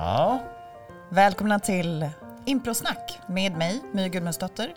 Ja, 0.00 0.38
Välkomna 1.08 1.58
till 1.58 2.10
Improsnack 2.44 3.18
med 3.26 3.52
mig, 3.56 3.80
My 3.92 4.08
Gudmundsdotter. 4.08 4.74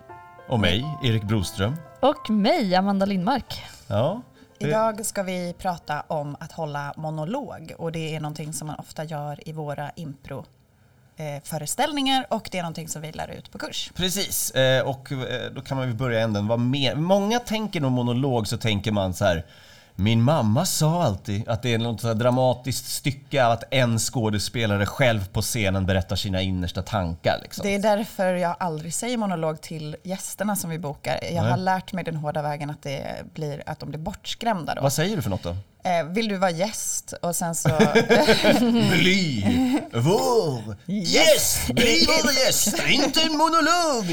och 0.48 0.60
mig, 0.60 0.86
Erik 1.04 1.24
Broström. 1.24 1.76
Och 2.00 2.30
mig, 2.30 2.76
Amanda 2.76 3.06
Lindmark. 3.06 3.64
Ja, 3.88 4.22
det- 4.58 4.68
Idag 4.68 5.06
ska 5.06 5.24
vi 5.24 5.56
prata 5.58 6.02
om 6.08 6.36
att 6.40 6.52
hålla 6.52 6.94
monolog 6.98 7.74
och 7.78 7.92
det 7.92 8.16
är 8.16 8.20
någonting 8.20 8.54
som 8.54 8.68
man 8.68 8.76
ofta 8.80 9.04
gör 9.04 9.48
i 9.50 9.52
våra 9.52 9.92
impro 9.96 10.46
föreställningar 11.44 12.26
och 12.30 12.50
det 12.52 12.58
är 12.58 12.62
någonting 12.62 12.88
som 12.88 13.02
vi 13.02 13.12
lär 13.12 13.28
ut 13.32 13.52
på 13.52 13.58
kurs. 13.58 13.92
Precis, 13.96 14.52
eh, 14.52 14.84
och 14.88 15.12
eh, 15.12 15.52
då 15.56 15.62
kan 15.62 15.78
man 15.78 15.88
ju 15.88 15.94
börja 15.94 16.22
änden. 16.22 16.48
Vad 16.48 16.60
mer? 16.60 16.96
Många 16.96 17.40
tänker 17.40 17.82
nog 17.82 17.92
monolog 17.92 18.48
så 18.48 18.58
tänker 18.58 18.92
man 18.92 19.14
så 19.14 19.26
här. 19.26 19.46
Min 20.02 20.22
mamma 20.22 20.66
sa 20.66 21.04
alltid 21.04 21.48
att 21.48 21.62
det 21.62 21.74
är 21.74 21.78
något 21.78 22.02
så 22.02 22.14
dramatiskt 22.14 22.86
stycke 22.86 23.46
av 23.46 23.52
att 23.52 23.64
en 23.72 24.00
skådespelare 24.00 24.86
själv 24.86 25.28
på 25.28 25.42
scenen 25.42 25.86
berättar 25.86 26.16
sina 26.16 26.42
innersta 26.42 26.82
tankar. 26.82 27.40
Liksom. 27.42 27.64
Det 27.64 27.76
är 27.76 27.80
därför 27.80 28.34
jag 28.34 28.56
aldrig 28.60 28.94
säger 28.94 29.18
monolog 29.18 29.62
till 29.62 29.96
gästerna 30.04 30.56
som 30.56 30.70
vi 30.70 30.80
bokar. 30.80 31.20
Jag 31.34 31.42
har 31.42 31.50
Nej. 31.50 31.60
lärt 31.60 31.94
mig 31.94 32.04
den 32.04 32.16
hårda 32.16 32.42
vägen 32.42 32.70
att, 32.70 32.84
det 32.84 33.04
blir, 33.34 33.64
att 33.66 33.80
de 33.80 33.90
blir 33.90 34.00
bortskrämda 34.00 34.76
då. 34.76 34.82
Vad 34.82 34.94
säger 34.94 35.16
du 35.16 35.22
för 35.22 35.30
något 35.30 35.44
då? 35.44 35.56
Eh, 35.84 36.04
vill 36.04 36.28
du 36.28 36.38
vara 36.38 36.52
gäst? 36.52 37.14
Och 37.22 37.36
sen 37.36 37.56
så... 37.56 37.70
Bli 38.92 39.46
vår 39.94 40.76
gäst! 40.86 41.68
Bli 41.68 42.08
vår 42.24 42.32
gäst! 42.46 42.76
Inte 42.90 43.22
en 43.22 43.38
monolog! 43.38 44.06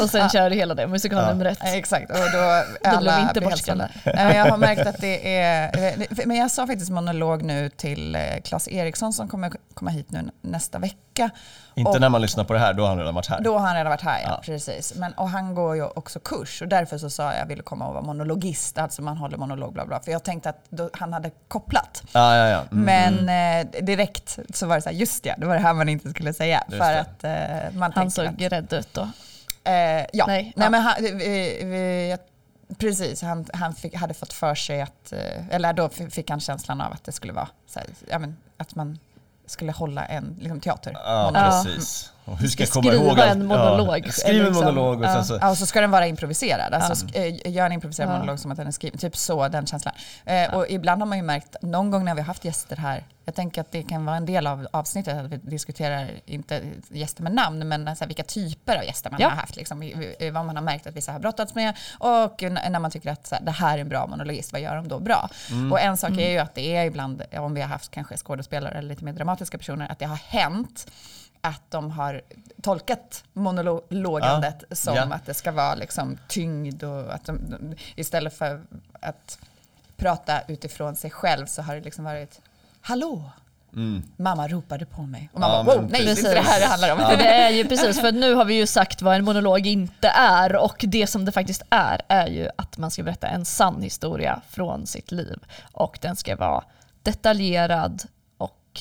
Och 0.00 0.10
sen 0.10 0.28
kör 0.30 0.50
du 0.50 0.56
hela 0.56 0.74
det, 0.74 0.86
musikal 0.86 1.26
nummer 1.28 1.44
ett. 1.44 1.62
Eh, 1.64 1.74
Exakt, 1.74 2.10
och 2.10 2.16
då 2.16 2.64
alla 2.88 3.20
inte 3.20 3.40
blir 3.40 3.50
bortskrämda. 3.50 3.84
hälsade. 3.84 4.16
Nej, 4.16 4.26
men 4.26 4.36
Jag 4.36 4.46
har 4.50 4.56
märkt 4.58 4.86
att 4.86 5.00
det 5.00 5.36
är... 5.38 5.78
eh, 6.00 6.06
Men 6.26 6.36
jag 6.36 6.50
sa 6.50 6.66
faktiskt 6.66 6.90
monolog 6.90 7.42
nu 7.42 7.68
till 7.68 8.14
eh, 8.14 8.20
Claes 8.44 8.68
Eriksson 8.68 9.12
som 9.12 9.28
kommer 9.28 9.52
komma 9.74 9.90
hit 9.90 10.10
nu 10.10 10.30
nästa 10.42 10.78
vecka. 10.78 11.30
Inte 11.74 11.90
Och 11.90 12.00
när 12.00 12.08
man 12.08 12.20
lyssnar 12.22 12.44
på 12.44 12.52
det 12.52 12.58
här, 12.58 12.74
då 12.74 12.82
har 12.82 12.88
han 12.88 12.98
redan 12.98 13.14
varit 13.14 13.26
här. 13.28 13.40
Då 13.40 13.58
har 13.58 13.66
han 13.66 13.76
redan 13.76 13.90
varit 13.90 14.00
här, 14.02 14.20
ja. 14.22 14.28
Ja. 14.28 14.40
Precis. 14.44 14.94
Men, 14.94 15.12
och 15.12 15.28
han 15.30 15.54
går 15.54 15.76
ju 15.76 15.82
också 15.84 16.20
kurs 16.20 16.62
och 16.62 16.68
därför 16.68 16.98
så 16.98 17.10
sa 17.10 17.22
jag 17.22 17.32
att 17.32 17.38
jag 17.38 17.46
ville 17.46 17.62
komma 17.62 17.86
och 17.86 17.94
vara 17.94 18.04
monologist, 18.04 18.78
alltså 18.78 19.02
man 19.02 19.16
håller 19.16 19.36
monolog 19.36 19.72
bla 19.72 19.86
bla. 19.86 20.00
För 20.00 20.12
jag 20.12 20.22
tänkte 20.22 20.48
att 20.48 20.64
då, 20.68 20.90
han 20.92 21.12
hade 21.12 21.30
kopplat. 21.48 22.02
Ja, 22.12 22.36
ja, 22.36 22.48
ja. 22.48 22.62
Mm. 22.72 22.84
Men 23.24 23.66
eh, 23.66 23.82
direkt 23.82 24.38
så 24.54 24.66
var 24.66 24.76
det 24.76 24.82
så 24.82 24.88
här, 24.88 24.96
just 24.96 25.26
ja, 25.26 25.34
det 25.38 25.46
var 25.46 25.54
det 25.54 25.60
här 25.60 25.72
man 25.74 25.88
inte 25.88 26.10
skulle 26.10 26.32
säga. 26.32 26.64
Just 26.68 26.82
för 26.84 26.92
det. 26.92 27.00
att 27.00 27.24
eh, 27.72 27.78
man 27.78 27.92
Han 27.94 28.10
såg 28.10 28.34
rädd 28.52 28.72
ut 28.72 28.88
då. 28.94 29.00
att, 29.00 29.08
eh, 29.64 29.72
ja, 29.72 30.04
nej, 30.12 30.26
Nej, 30.26 30.52
ja. 30.56 30.70
men 30.70 30.82
han, 30.82 30.94
vi, 31.00 31.60
vi, 31.64 32.10
jag- 32.10 32.18
precis, 32.78 33.22
han, 33.22 33.46
han 33.54 33.74
fick, 33.74 33.94
hade 33.94 34.14
fått 34.14 34.32
för 34.32 34.54
sig 34.54 34.82
att, 34.82 35.12
eh, 35.12 35.48
eller 35.50 35.72
då 35.72 35.88
fick 35.88 36.30
han 36.30 36.40
känslan 36.40 36.80
av 36.80 36.92
att 36.92 37.04
det 37.04 37.12
skulle 37.12 37.32
vara 37.32 37.48
så 37.66 37.78
här, 37.78 37.88
ja, 38.10 38.18
men, 38.18 38.36
att 38.56 38.74
man 38.74 38.98
skulle 39.50 39.72
hålla 39.72 40.04
en 40.04 40.36
liksom, 40.40 40.60
teater. 40.60 40.92
Ja, 41.04 41.30
precis. 41.64 42.10
Och 42.24 42.38
hur 42.38 42.48
ska 42.48 42.62
jag 42.62 42.70
komma 42.70 42.92
ihåg 42.92 43.04
skriva 43.06 43.22
allt? 43.22 43.30
en 43.32 43.46
monolog, 43.46 44.02
Ja, 44.06 44.12
skriv 44.12 44.40
en 44.40 44.46
liksom. 44.46 44.64
monolog 44.64 45.00
och 45.02 45.06
sen 45.10 45.24
så... 45.24 45.38
Ja, 45.40 45.50
och 45.50 45.58
så 45.58 45.66
ska 45.66 45.80
den 45.80 45.90
vara 45.90 46.06
improviserad. 46.06 46.74
Alltså, 46.74 47.06
eh, 47.14 47.50
gör 47.52 47.66
en 47.66 47.72
improviserad 47.72 48.08
Ja. 48.08 48.12
monolog 48.12 48.38
som 48.38 48.50
att 48.50 48.56
den 48.56 48.66
är 48.66 48.70
skriven. 48.70 48.98
Typ 48.98 49.16
så, 49.16 49.48
den 49.48 49.66
känslan. 49.66 49.94
Eh, 50.24 50.54
Och 50.54 50.66
ibland 50.68 51.02
har 51.02 51.06
man 51.06 51.18
ju 51.18 51.24
märkt, 51.24 51.56
någon 51.62 51.90
gång 51.90 52.04
när 52.04 52.14
vi 52.14 52.20
har 52.20 52.26
haft 52.26 52.44
gäster 52.44 52.76
här, 52.76 53.04
jag 53.30 53.34
tänker 53.36 53.60
att 53.60 53.70
det 53.72 53.82
kan 53.82 54.04
vara 54.04 54.16
en 54.16 54.26
del 54.26 54.46
av 54.46 54.66
avsnittet 54.70 55.18
att 55.18 55.30
vi 55.30 55.36
diskuterar, 55.36 56.10
inte 56.24 56.62
gäster 56.88 57.22
med 57.22 57.32
namn, 57.34 57.68
men 57.68 57.88
alltså, 57.88 58.06
vilka 58.06 58.22
typer 58.22 58.76
av 58.76 58.84
gäster 58.84 59.10
man 59.10 59.20
Ja. 59.20 59.28
har 59.28 59.36
haft. 59.36 59.56
Liksom, 59.56 59.92
vad 60.32 60.44
man 60.46 60.56
har 60.56 60.62
märkt 60.62 60.86
att 60.86 60.94
vissa 60.96 61.12
har 61.12 61.18
brottats 61.20 61.54
med 61.54 61.76
och 61.98 62.42
när 62.42 62.78
man 62.78 62.90
tycker 62.90 63.10
att 63.12 63.26
så 63.26 63.34
här, 63.34 63.42
det 63.42 63.50
här 63.50 63.76
är 63.78 63.80
en 63.80 63.88
bra 63.88 64.06
monologist, 64.06 64.52
vad 64.52 64.60
gör 64.60 64.76
de 64.76 64.88
då 64.88 64.98
bra? 64.98 65.28
Mm. 65.50 65.72
Och 65.72 65.80
en 65.80 65.96
sak 65.96 66.10
är 66.10 66.30
ju 66.30 66.38
att 66.38 66.54
det 66.54 66.76
är 66.76 66.84
ibland, 66.84 67.22
om 67.32 67.54
vi 67.54 67.60
har 67.60 67.68
haft 67.68 67.90
kanske 67.90 68.16
skådespelare 68.16 68.74
eller 68.78 68.88
lite 68.88 69.04
mer 69.04 69.12
dramatiska 69.12 69.58
personer, 69.58 69.88
att 69.92 69.98
det 69.98 70.04
har 70.06 70.16
hänt 70.16 70.90
att 71.40 71.62
de 71.68 71.90
har 71.90 72.22
tolkat 72.62 73.24
monologandet 73.32 74.64
som 74.70 74.94
Ja. 74.96 75.02
att 75.14 75.26
det 75.26 75.34
ska 75.34 75.52
vara 75.52 75.74
liksom 75.74 76.18
tyngd 76.28 76.84
och 76.84 77.14
att 77.14 77.24
de, 77.24 77.74
istället 77.94 78.34
för 78.38 78.62
att 79.00 79.38
prata 79.96 80.40
utifrån 80.48 80.96
sig 80.96 81.10
själv 81.10 81.46
så 81.46 81.62
har 81.62 81.74
det 81.74 81.80
liksom 81.80 82.04
varit 82.04 82.40
Hallå! 82.80 83.30
Mamma 84.16 84.48
ropade 84.48 84.86
på 84.86 85.02
mig. 85.02 85.30
Och 85.32 85.40
man 85.40 85.50
Mm. 85.50 85.58
Ja, 85.58 85.64
bara, 85.64 85.76
wow, 85.76 85.90
nej, 85.90 86.00
det 86.04 86.10
är 86.10 86.14
precis. 86.14 86.24
inte 86.24 86.34
det 86.34 86.40
här 86.40 86.60
det 86.60 86.66
handlar 86.66 86.92
om. 86.92 86.98
För 86.98 87.16
det 87.16 87.28
är 87.28 87.50
ju 87.50 87.64
precis, 87.64 88.00
för 88.00 88.12
nu 88.12 88.34
har 88.34 88.44
vi 88.44 88.54
ju 88.54 88.66
sagt 88.66 89.02
vad 89.02 89.16
en 89.16 89.24
monolog 89.24 89.66
inte 89.66 90.08
är 90.08 90.56
och 90.56 90.84
det 90.88 91.06
som 91.06 91.24
det 91.24 91.32
faktiskt 91.32 91.62
är 91.70 92.00
är 92.08 92.26
ju 92.26 92.48
att 92.56 92.78
man 92.78 92.90
ska 92.90 93.02
berätta 93.02 93.28
en 93.28 93.44
sann 93.44 93.82
historia 93.82 94.40
från 94.48 94.86
sitt 94.86 95.12
liv 95.12 95.38
och 95.72 95.98
den 96.02 96.16
ska 96.16 96.36
vara 96.36 96.64
detaljerad 97.02 98.02
och 98.38 98.80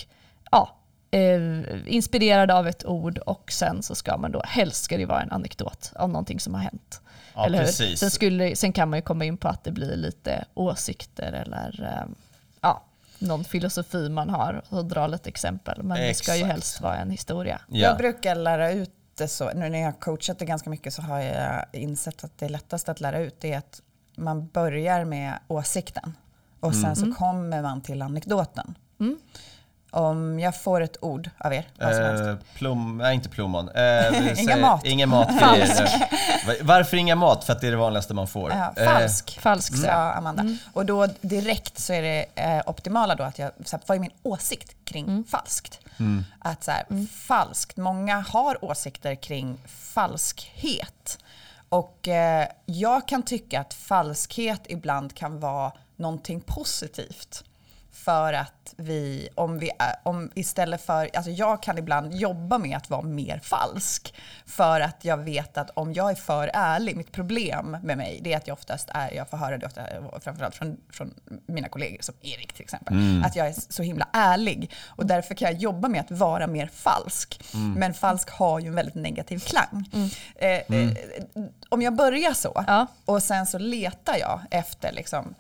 ja, 0.51 0.75
eh, 1.11 1.93
inspirerad 1.93 2.51
av 2.51 2.67
ett 2.67 2.85
ord 2.85 3.17
och 3.17 3.51
sen 3.51 3.83
så 3.83 3.95
ska 3.95 4.17
man 4.17 4.31
då, 4.31 4.41
helst 4.45 4.83
ska 4.83 4.97
det 4.97 5.05
vara 5.05 5.21
en 5.21 5.31
anekdot 5.31 5.91
av 5.95 6.09
någonting 6.09 6.39
som 6.39 6.53
har 6.53 6.61
hänt. 6.61 7.01
Ja, 7.35 7.45
eller 7.45 7.57
hur? 7.57 7.65
precis. 7.65 7.99
Sen, 7.99 8.11
skulle, 8.11 8.55
sen 8.55 8.73
kan 8.73 8.89
man 8.89 8.99
ju 8.99 9.03
komma 9.03 9.25
in 9.25 9.37
på 9.37 9.47
att 9.47 9.63
det 9.63 9.71
blir 9.71 9.95
lite 9.95 10.45
åsikter 10.53 11.31
eller 11.31 11.83
eh, 11.83 12.09
ja, 12.09 12.28
någon 13.19 13.43
filosofi 13.43 14.09
man 14.09 14.29
har 14.29 14.61
och 14.69 14.85
dra 14.85 15.07
lite 15.07 15.29
exempel. 15.29 15.83
Men 15.83 16.01
det 16.01 16.13
ska 16.13 16.31
ju 16.31 16.37
Exakt. 16.37 16.51
helst 16.51 16.81
vara 16.81 16.97
en 16.97 17.11
historia. 17.11 17.61
Ja. 17.67 17.79
Jag 17.79 17.97
brukar 17.97 18.35
lära 18.35 18.71
ut 18.71 18.91
det 19.15 19.27
så, 19.27 19.51
nu 19.53 19.69
när 19.69 19.79
jag 19.79 19.85
har 19.85 19.99
coachat 19.99 20.39
det 20.39 20.45
ganska 20.45 20.69
mycket 20.69 20.93
så 20.93 21.01
har 21.01 21.19
jag 21.19 21.65
insett 21.73 22.23
att 22.23 22.37
det 22.37 22.49
lättaste 22.49 22.91
att 22.91 23.01
lära 23.01 23.19
ut 23.19 23.45
är 23.45 23.57
att 23.57 23.81
man 24.15 24.47
börjar 24.47 25.05
med 25.05 25.39
åsikten 25.47 26.13
och 26.59 26.75
sen 26.75 26.95
så 26.95 27.13
kommer 27.13 27.61
man 27.61 27.81
till 27.81 28.01
anekdoten. 28.01 28.75
Om 29.91 30.39
jag 30.39 30.61
får 30.61 30.81
ett 30.81 30.97
ord 31.01 31.29
av 31.37 31.53
er. 31.53 31.67
Eh, 32.29 32.35
plom, 32.55 32.97
nej, 32.97 33.15
inte 33.15 33.29
plommon. 33.29 33.69
Eh, 33.69 34.39
Inga 34.41 34.57
mat. 34.57 34.85
Inga 34.85 35.05
mat. 35.07 35.39
Falsk. 35.39 35.81
Va- 36.47 36.53
Varför 36.61 36.97
inga 36.97 37.15
mat? 37.15 37.43
För 37.43 37.53
att 37.53 37.61
det 37.61 37.67
är 37.67 37.71
det 37.71 37.77
vanligaste 37.77 38.13
man 38.13 38.27
får. 38.27 38.51
Ja, 38.51 38.73
Eh, 38.75 38.85
falsk, 38.93 39.39
falsk, 39.41 39.75
sa 39.77 39.87
ja. 39.87 40.13
Amanda. 40.13 40.45
Och 40.73 40.85
då 40.85 41.07
direkt 41.21 41.79
så 41.79 41.93
är 41.93 42.01
det 42.01 42.25
eh, 42.35 42.61
optimala 42.65 43.15
då 43.15 43.23
att 43.23 43.39
jag, 43.39 43.51
så 43.65 43.75
här, 43.75 43.83
vad 43.85 43.95
är 43.97 44.01
min 44.01 44.11
åsikt 44.23 44.75
kring 44.85 45.23
falskt? 45.31 45.79
Att 46.39 46.63
så 46.63 46.71
här, 46.71 47.07
falskt, 47.07 47.77
många 47.77 48.19
har 48.29 48.65
åsikter 48.65 49.15
kring 49.15 49.57
falskhet. 49.67 51.17
Och 51.69 52.07
eh, 52.07 52.47
jag 52.65 53.07
kan 53.07 53.23
tycka 53.23 53.59
att 53.61 53.73
falskhet 53.73 54.61
ibland 54.65 55.15
kan 55.15 55.39
vara 55.39 55.71
någonting 55.95 56.41
positivt. 56.41 57.43
För 58.03 58.33
att 58.33 58.73
vi, 58.77 59.29
om 59.35 59.59
vi, 59.59 59.69
är- 59.79 59.95
om 60.03 60.31
istället 60.35 60.81
för, 60.81 61.09
alltså 61.15 61.31
jag 61.31 61.63
kan 61.63 61.77
ibland 61.77 62.13
jobba 62.13 62.57
med 62.57 62.77
att 62.77 62.89
vara 62.89 63.01
mer 63.01 63.39
falsk. 63.39 64.13
För 64.45 64.81
att 64.81 65.05
jag 65.05 65.17
vet 65.17 65.57
att 65.57 65.69
om 65.69 65.93
jag 65.93 66.11
är 66.11 66.15
för 66.15 66.51
ärlig, 66.53 66.95
mitt 66.97 67.11
problem 67.11 67.77
med 67.83 67.97
mig, 67.97 68.19
det 68.23 68.33
är 68.33 68.37
att 68.37 68.47
jag 68.47 68.53
oftast 68.53 68.89
är, 68.93 69.11
jag 69.13 69.29
får 69.29 69.37
höra 69.37 69.57
det 69.57 69.65
ofta, 69.65 69.81
framförallt 70.21 70.55
från, 70.55 70.77
från 70.89 71.13
mina 71.47 71.67
kollegor, 71.67 71.97
som 72.01 72.15
Erik 72.21 72.53
till 72.53 72.63
exempel, 72.63 73.23
att 73.25 73.35
jag 73.35 73.47
är 73.47 73.55
så 73.69 73.83
himla 73.83 74.07
ärlig. 74.13 74.71
Och 74.87 75.05
därför 75.05 75.35
kan 75.35 75.51
jag 75.51 75.61
jobba 75.61 75.87
med 75.87 76.01
att 76.01 76.11
vara 76.11 76.47
mer 76.47 76.67
falsk. 76.67 77.41
Men 77.77 77.93
falsk 77.93 78.29
har 78.29 78.59
ju 78.59 78.67
en 78.67 78.75
väldigt 78.75 78.95
negativ 78.95 79.39
klang. 79.39 79.89
Eh, 80.35 80.49
eh, 80.49 80.89
om 81.69 81.81
jag 81.81 81.95
börjar 81.95 82.33
så, 82.33 82.63
Ja. 82.67 82.87
och 83.05 83.23
sen 83.23 83.45
så 83.45 83.57
letar 83.57 84.17
jag 84.17 84.39
efter 84.51 84.91
liksom 84.91 85.35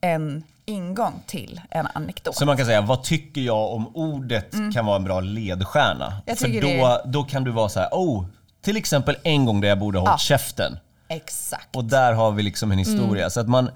en 0.00 0.44
ingång 0.66 1.22
till 1.26 1.60
en 1.70 1.86
anekdot. 1.94 2.36
Så 2.36 2.46
man 2.46 2.56
kan 2.56 2.66
säga, 2.66 2.80
vad 2.80 3.02
tycker 3.02 3.40
jag 3.40 3.72
om 3.72 3.96
ordet 3.96 4.54
kan 4.74 4.86
vara 4.86 4.96
en 4.96 5.04
bra 5.04 5.20
ledstjärna? 5.20 6.22
Mm. 6.26 6.36
För 6.36 6.60
då, 6.60 7.00
då 7.04 7.24
kan 7.24 7.44
du 7.44 7.50
vara 7.50 7.68
så 7.68 7.80
här, 7.80 7.88
oh, 7.92 8.24
till 8.62 8.76
exempel 8.76 9.16
en 9.22 9.44
gång 9.44 9.60
där 9.60 9.68
jag 9.68 9.78
borde 9.78 9.98
ha 9.98 10.02
hållit 10.08 10.12
Ja. 10.12 10.18
käften. 10.18 10.78
Exakt. 11.08 11.76
Och 11.76 11.84
där 11.84 12.12
har 12.12 12.30
vi 12.32 12.42
liksom 12.42 12.72
en 12.72 12.78
historia. 12.78 13.22
Mm. 13.22 13.30
Så 13.30 13.40
att 13.40 13.48
man, 13.48 13.70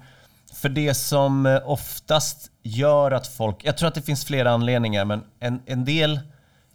för 0.55 0.69
det 0.69 0.95
som 0.95 1.47
eh, 1.47 1.61
oftast 1.65 2.51
gör 2.63 3.11
att 3.11 3.27
folk, 3.27 3.57
jag 3.65 3.77
tror 3.77 3.89
att 3.89 3.95
det 3.95 4.03
finns 4.03 4.25
flera 4.25 4.51
anledningar, 4.51 5.05
men 5.05 5.23
en, 5.41 5.63
en 5.67 5.85
del, 5.85 6.21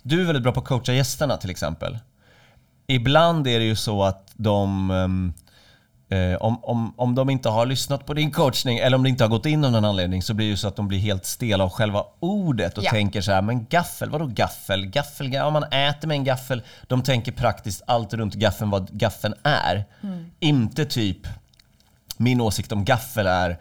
du 0.02 0.22
är 0.22 0.26
väldigt 0.26 0.44
bra 0.44 0.52
på 0.52 0.60
att 0.60 0.66
coacha 0.66 0.94
gästerna 0.94 1.38
till 1.38 1.50
exempel. 1.50 1.98
Ibland 2.88 3.48
är 3.48 3.60
det 3.60 3.66
ju 3.66 3.76
så 3.76 4.04
att 4.04 4.32
de, 4.34 4.92
ehm, 4.92 5.34
eh, 6.10 6.36
om, 6.36 6.64
om, 6.64 6.94
om 6.98 7.16
de 7.16 7.30
inte 7.30 7.50
har 7.50 7.66
lyssnat 7.66 8.06
på 8.06 8.14
din 8.14 8.32
coachning 8.32 8.78
eller 8.78 8.98
om 8.98 9.04
det 9.04 9.10
inte 9.10 9.24
har 9.24 9.30
gått 9.30 9.46
in 9.46 9.66
av 9.66 9.72
någon 9.72 9.86
anledning 9.86 10.22
så 10.24 10.34
blir 10.34 10.46
det 10.46 10.50
ju 10.50 10.58
så 10.58 10.68
att 10.68 10.76
de 10.76 10.88
blir 10.88 11.00
helt 11.00 11.26
stela 11.26 11.64
av 11.64 11.70
själva 11.70 12.04
ordet 12.20 12.78
och 12.78 12.84
Ja. 12.84 12.92
tänker 12.92 13.22
så 13.22 13.32
här, 13.32 13.42
men 13.42 13.66
gaffel, 13.66 14.10
vadå 14.10 14.26
gaffel? 14.26 14.86
Gaffel, 14.86 15.34
ja 15.34 15.50
man 15.50 15.64
äter 15.64 16.08
med 16.08 16.16
en 16.16 16.24
gaffel. 16.24 16.62
De 16.88 17.04
tänker 17.04 17.32
praktiskt 17.32 17.82
allt 17.88 18.14
runt 18.14 18.34
gaffeln 18.34 18.70
vad 18.70 18.90
gaffeln 19.00 19.34
är. 19.44 19.86
Inte 20.40 20.86
typ, 20.86 21.28
min 22.18 22.42
åsikt 22.42 22.72
om 22.72 22.86
gaffel 22.86 23.28
är 23.28 23.58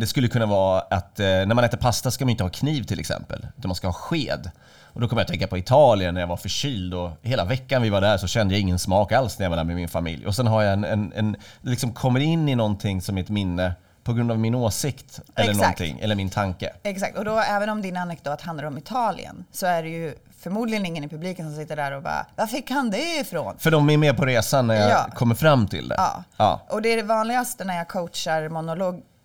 det 0.00 0.06
skulle 0.08 0.28
kunna 0.28 0.46
vara 0.46 0.80
att 0.80 1.20
eh, 1.20 1.26
när 1.26 1.54
man 1.54 1.64
äter 1.64 1.78
pasta 1.78 2.10
ska 2.10 2.24
man 2.24 2.30
inte 2.30 2.44
ha 2.44 2.50
kniv 2.50 2.82
till 2.82 3.00
exempel, 3.00 3.46
utan 3.58 3.68
man 3.68 3.74
ska 3.74 3.86
ha 3.88 3.92
sked. 3.92 4.50
Och 4.92 5.00
då 5.00 5.08
kommer 5.08 5.20
jag 5.20 5.24
att 5.24 5.30
tänka 5.30 5.46
på 5.46 5.58
Italien 5.58 6.14
när 6.14 6.20
jag 6.20 6.28
var 6.28 6.36
förkyld 6.36 6.94
och 6.94 7.10
hela 7.22 7.44
veckan 7.44 7.82
vi 7.82 7.90
var 7.90 8.00
där 8.00 8.18
så 8.18 8.26
kände 8.26 8.54
jag 8.54 8.60
ingen 8.60 8.78
smak 8.78 9.12
alls 9.12 9.38
när 9.38 9.44
jag 9.44 9.50
var 9.50 9.56
där 9.56 9.64
med 9.64 9.76
min 9.76 9.88
familj. 9.88 10.26
Och 10.26 10.34
sen 10.34 10.46
har 10.46 10.62
jag 10.62 10.72
en, 10.72 10.84
en, 10.84 11.12
en 11.16 11.36
liksom 11.62 11.92
kommer 11.92 12.20
in 12.20 12.48
i 12.48 12.54
någonting 12.54 13.02
som 13.02 13.18
ett 13.18 13.28
minne 13.28 13.72
på 14.04 14.12
grund 14.12 14.30
av 14.30 14.38
min 14.38 14.54
åsikt 14.54 15.20
eller 15.34 15.50
Exakt. 15.50 15.60
någonting, 15.62 15.98
eller 16.00 16.14
min 16.14 16.30
tanke. 16.30 16.72
Exakt, 16.82 17.18
och 17.18 17.24
då 17.24 17.38
även 17.38 17.68
om 17.68 17.82
din 17.82 17.96
anekdot 17.96 18.40
handlar 18.40 18.64
om 18.64 18.78
Italien 18.78 19.44
så 19.52 19.66
är 19.66 19.82
det 19.82 19.88
ju 19.88 20.14
förmodligen 20.40 20.86
ingen 20.86 21.04
i 21.04 21.08
publiken 21.08 21.46
som 21.50 21.56
sitter 21.62 21.76
där 21.76 21.92
och 21.92 22.02
bara 22.02 22.26
“Var 22.36 22.46
fick 22.46 22.70
han 22.70 22.90
det 22.90 23.20
ifrån?” 23.20 23.54
För 23.58 23.70
de 23.70 23.90
är 23.90 23.96
med 23.96 24.16
på 24.16 24.24
resan 24.26 24.66
när 24.66 24.74
jag 24.74 24.90
Ja. 24.90 25.06
kommer 25.14 25.34
fram 25.34 25.66
till 25.68 25.88
det. 25.88 25.94
Ja. 25.98 26.24
Ja. 26.36 26.60
Och 26.70 26.82
det 26.82 26.88
är 26.92 26.96
det 26.96 27.02
vanligaste 27.02 27.64
när 27.64 27.76
jag 27.76 27.88
coachar 27.88 28.48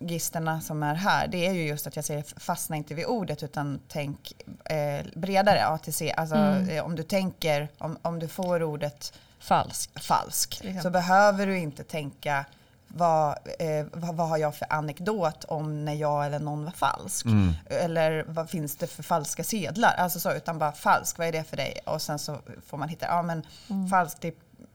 monologisterna 0.04 0.60
som 0.60 0.82
är 0.82 0.94
här. 0.94 1.28
Det 1.28 1.46
är 1.46 1.52
ju 1.52 1.66
just 1.66 1.86
att 1.86 1.96
jag 1.96 2.04
säger 2.04 2.24
fastna 2.40 2.76
inte 2.76 2.94
vid 2.94 3.06
ordet 3.06 3.42
utan 3.42 3.80
tänk 3.88 4.32
eh, 4.64 5.06
bredare. 5.14 5.66
A 5.66 5.78
till 5.78 5.94
C. 5.94 6.14
Alltså, 6.16 6.36
eh, 6.36 6.84
om 6.84 6.96
du 6.96 7.02
tänker, 7.02 7.68
om, 7.78 7.98
om 8.02 8.18
du 8.18 8.28
får 8.28 8.62
ordet 8.62 9.12
Falsk. 9.38 9.90
falsk 10.00 10.60
Liksom. 10.62 10.82
så 10.82 10.90
behöver 10.90 11.46
du 11.46 11.58
inte 11.58 11.84
tänka 11.84 12.44
vad, 12.88 13.38
eh, 13.58 13.86
vad, 13.92 14.14
vad 14.16 14.28
har 14.28 14.38
jag 14.38 14.54
för 14.54 14.66
anekdot 14.72 15.44
om 15.44 15.84
när 15.84 15.94
jag 15.94 16.26
eller 16.26 16.38
någon 16.38 16.64
var 16.64 16.72
falsk? 16.72 17.26
Eller 17.66 18.24
vad 18.28 18.50
finns 18.50 18.76
det 18.76 18.86
för 18.86 19.02
falska 19.02 19.44
sedlar? 19.44 19.94
Alltså 19.98 20.20
så, 20.20 20.32
utan 20.32 20.58
bara 20.58 20.72
falsk, 20.72 21.18
vad 21.18 21.26
är 21.26 21.32
det 21.32 21.44
för 21.44 21.56
dig? 21.56 21.80
Och 21.86 22.02
sen 22.02 22.18
så 22.18 22.38
får 22.66 22.78
man 22.78 22.88
hitta, 22.88 23.06
ja 23.06 23.22
men 23.22 23.42
falskt 23.90 24.20
det 24.20 24.34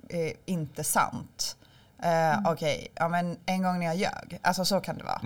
är 0.09 0.25
eh, 0.27 0.33
inte 0.45 0.83
sant. 0.83 1.55
Eh, 2.03 2.51
Okej, 2.51 2.87
ja 2.95 3.07
men 3.09 3.37
en 3.45 3.63
gång 3.63 3.79
när 3.79 3.85
jag 3.85 3.95
ljög. 3.95 4.39
Alltså 4.41 4.65
så 4.65 4.79
kan 4.79 4.97
det 4.97 5.03
vara. 5.03 5.21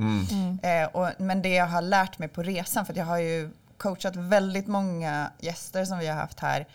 Eh, 0.64 0.88
och, 0.88 1.10
men 1.18 1.42
det 1.42 1.50
jag 1.50 1.68
har 1.68 1.82
lärt 1.82 2.20
mig 2.20 2.28
på 2.28 2.44
resan, 2.44 2.86
för 2.86 2.94
att 2.94 2.98
jag 2.98 3.06
har 3.06 3.18
ju 3.18 3.50
coachat 3.78 4.16
väldigt 4.16 4.68
många 4.68 5.32
gäster 5.40 5.86
som 5.86 5.98
vi 6.00 6.08
har 6.08 6.16
haft 6.16 6.40
här 6.40 6.68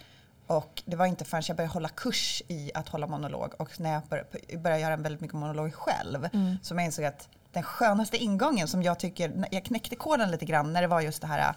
och 0.46 0.82
det 0.86 0.96
var 0.96 1.06
inte 1.06 1.24
förrän 1.24 1.42
jag 1.48 1.56
började 1.56 1.72
hålla 1.72 1.88
kurs 1.88 2.42
i 2.48 2.70
att 2.74 2.88
hålla 2.88 3.06
monolog 3.06 3.54
och 3.58 3.80
när 3.80 3.92
jag 3.92 4.02
började, 4.02 4.58
började 4.58 4.82
göra 4.82 4.96
väldigt 4.96 5.20
mycket 5.20 5.36
monolog 5.36 5.74
själv 5.74 6.28
som 6.62 6.78
jag 6.78 6.84
insåg 6.86 7.04
att 7.04 7.28
den 7.52 7.62
skönaste 7.62 8.16
ingången 8.16 8.68
som 8.68 8.82
jag 8.82 8.98
tycker, 8.98 9.46
jag 9.50 9.64
knäckte 9.64 9.96
koden 9.96 10.30
lite 10.30 10.44
grann 10.44 10.72
när 10.72 10.82
det 10.82 10.88
var 10.88 11.00
just 11.00 11.20
det 11.20 11.26
här 11.26 11.54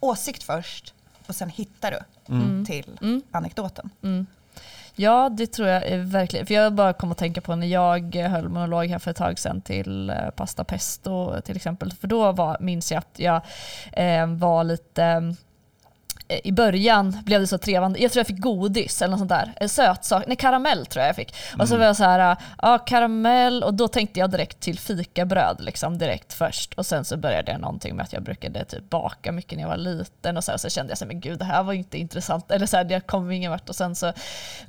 åsikt 0.00 0.42
först 0.42 0.94
och 1.26 1.34
sen 1.34 1.48
hittar 1.48 1.90
du 1.90 1.98
till 2.64 2.98
anekdoten. 3.30 3.90
Ja, 4.96 5.28
det 5.28 5.46
tror 5.46 5.68
jag 5.68 5.82
är 5.82 5.98
verkligen. 5.98 6.46
För 6.46 6.54
jag 6.54 6.74
bara 6.74 6.92
kom 6.92 7.12
att 7.12 7.18
tänka 7.18 7.40
på 7.40 7.56
när 7.56 7.66
jag 7.66 8.14
höll 8.14 8.48
monolog 8.48 8.86
här 8.86 8.98
för 8.98 9.10
ett 9.10 9.16
tag 9.16 9.38
sedan 9.38 9.60
till 9.60 10.10
eh, 10.10 10.30
Pasta 10.36 10.64
Pesto 10.64 11.40
till 11.40 11.56
exempel. 11.56 11.92
För 11.92 12.08
då 12.08 12.32
var, 12.32 12.56
minns 12.60 12.92
jag 12.92 12.98
att 12.98 13.18
jag 13.18 13.40
eh, 13.92 14.26
var 14.26 14.64
lite 14.64 15.04
eh, 15.04 15.20
i 16.44 16.52
början 16.52 17.18
blev 17.24 17.40
det 17.40 17.46
så 17.46 17.58
trevande. 17.58 17.98
Jag 17.98 18.12
tror 18.12 18.20
jag 18.20 18.26
fick 18.26 18.40
godis 18.40 19.02
eller 19.02 19.10
något 19.10 19.18
sånt 19.18 19.52
där. 19.58 19.68
Sötsak. 19.68 20.24
Nej, 20.26 20.36
karamell 20.36 20.86
tror 20.86 21.00
jag 21.00 21.08
jag 21.08 21.16
fick. 21.16 21.34
Och 21.58 21.68
så 21.68 21.76
var 21.76 21.84
jag 21.84 21.96
så 21.96 22.04
här, 22.04 22.36
ja 22.62 22.78
karamell 22.78 23.62
och 23.62 23.74
då 23.74 23.88
tänkte 23.88 24.20
jag 24.20 24.30
direkt 24.30 24.60
till 24.60 24.78
fikabröd 24.78 25.56
liksom 25.60 25.98
direkt 25.98 26.32
först. 26.32 26.74
Och 26.74 26.86
sen 26.86 27.04
så 27.04 27.16
började 27.16 27.52
jag 27.52 27.60
någonting 27.60 27.96
med 27.96 28.04
att 28.04 28.12
jag 28.12 28.22
brukade 28.22 28.64
typ 28.64 28.90
baka 28.90 29.32
mycket 29.32 29.56
när 29.56 29.62
jag 29.62 29.68
var 29.68 29.76
liten 29.76 30.36
och 30.36 30.44
så, 30.44 30.50
här, 30.50 30.58
så 30.58 30.68
kände 30.68 30.90
jag 30.90 30.98
så 30.98 31.04
här, 31.04 31.08
men 31.08 31.20
gud 31.20 31.38
det 31.38 31.44
här 31.44 31.62
var 31.62 31.72
ju 31.72 31.78
inte 31.78 31.98
intressant. 31.98 32.50
Eller 32.50 32.66
så 32.66 32.76
här, 32.76 32.86
jag 32.90 33.06
kom 33.06 33.30
ingen 33.30 33.50
vart 33.50 33.68
och 33.68 33.76
sen 33.76 33.94
så 33.94 34.12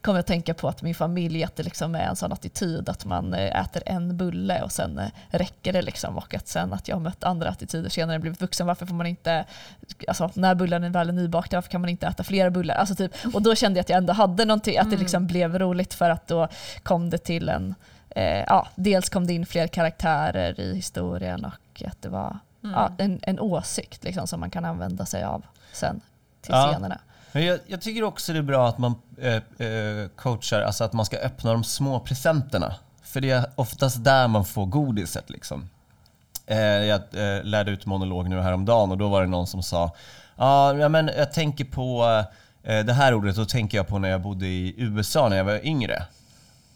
kom 0.01 0.15
jag 0.15 0.19
att 0.19 0.27
tänka 0.27 0.53
på 0.53 0.67
att 0.67 0.81
min 0.81 0.95
familj 0.95 1.43
att 1.43 1.55
det 1.55 1.63
liksom 1.63 1.95
är 1.95 1.99
en 1.99 2.15
sån 2.15 2.31
attityd 2.31 2.89
att 2.89 3.05
man 3.05 3.33
eh, 3.33 3.61
äter 3.61 3.83
en 3.85 4.17
bulle 4.17 4.61
och 4.61 4.71
sen 4.71 4.99
eh, 4.99 5.09
räcker 5.29 5.73
det 5.73 5.81
liksom. 5.81 6.17
Och 6.17 6.33
att 6.33 6.47
sen 6.47 6.73
att 6.73 6.87
jag 6.87 6.95
har 6.95 7.01
mött 7.01 7.23
andra 7.23 7.49
attityder 7.49 7.89
senare 7.89 8.19
blivit 8.19 8.41
vuxen. 8.41 8.67
Varför 8.67 8.85
får 8.85 8.95
man 8.95 9.07
inte, 9.07 9.45
alltså 10.07 10.29
när 10.33 10.55
bullen 10.55 10.83
är 10.83 10.89
väl 10.89 11.09
är 11.09 11.13
varför 11.55 11.69
kan 11.69 11.81
man 11.81 11.89
inte 11.89 12.07
äta 12.07 12.23
flera 12.23 12.51
bullar? 12.51 12.75
Alltså 12.75 12.95
typ, 12.95 13.11
och 13.33 13.41
då 13.41 13.55
kände 13.55 13.77
jag 13.77 13.81
att 13.81 13.89
jag 13.89 13.97
ändå 13.97 14.13
hade 14.13 14.45
någonting, 14.45 14.77
att 14.77 14.89
det 14.89 14.97
liksom 14.97 15.27
blev 15.27 15.59
roligt 15.59 15.93
för 15.93 16.09
att 16.09 16.27
då 16.27 16.47
kom 16.83 17.09
det 17.09 17.17
till 17.17 17.49
en, 17.49 17.75
eh, 18.09 18.43
ja, 18.47 18.67
dels 18.75 19.09
kom 19.09 19.27
det 19.27 19.33
in 19.33 19.45
fler 19.45 19.67
karaktärer 19.67 20.59
i 20.59 20.75
historien 20.75 21.45
och 21.45 21.83
att 21.87 22.01
det 22.01 22.09
var 22.09 22.39
ja, 22.61 22.91
en, 22.97 23.19
en 23.23 23.39
åsikt 23.39 24.03
liksom, 24.03 24.27
som 24.27 24.39
man 24.39 24.49
kan 24.49 24.65
använda 24.65 25.05
sig 25.05 25.23
av 25.23 25.45
sen 25.73 26.01
till 26.41 26.51
Ja. 26.53 26.69
scenerna. 26.71 26.99
Men 27.31 27.45
jag, 27.45 27.59
jag 27.67 27.81
tycker 27.81 28.03
också 28.03 28.33
det 28.33 28.39
är 28.39 28.43
bra 28.43 28.67
att 28.67 28.77
man 28.77 28.95
eh, 29.21 29.35
eh, 29.67 30.07
coachar, 30.15 30.61
alltså 30.61 30.83
att 30.83 30.93
man 30.93 31.05
ska 31.05 31.17
öppna 31.17 31.51
de 31.51 31.63
små 31.63 31.99
presenterna. 31.99 32.75
För 33.03 33.21
det 33.21 33.29
är 33.29 33.45
oftast 33.55 34.03
där 34.03 34.27
man 34.27 34.45
får 34.45 34.65
godiset 34.65 35.29
liksom. 35.29 35.69
Eh, 36.47 36.57
jag 36.57 37.01
eh, 37.13 37.43
lärde 37.43 37.71
ut 37.71 37.85
monolog 37.85 38.29
nu 38.29 38.41
häromdagen 38.41 38.91
och 38.91 38.97
då 38.97 39.07
var 39.07 39.21
det 39.21 39.27
någon 39.27 39.47
som 39.47 39.63
sa 39.63 39.91
"Ja, 40.37 40.89
men 40.89 41.11
jag 41.17 41.33
tänker 41.33 41.65
på 41.65 42.05
eh, 42.63 42.85
det 42.85 42.93
här 42.93 43.13
ordet, 43.13 43.35
då 43.35 43.45
tänker 43.45 43.77
jag 43.77 43.87
på 43.87 43.99
när 43.99 44.09
jag 44.09 44.21
bodde 44.21 44.45
i 44.45 44.73
USA 44.77 45.29
när 45.29 45.37
jag 45.37 45.43
var 45.43 45.65
yngre. 45.65 46.03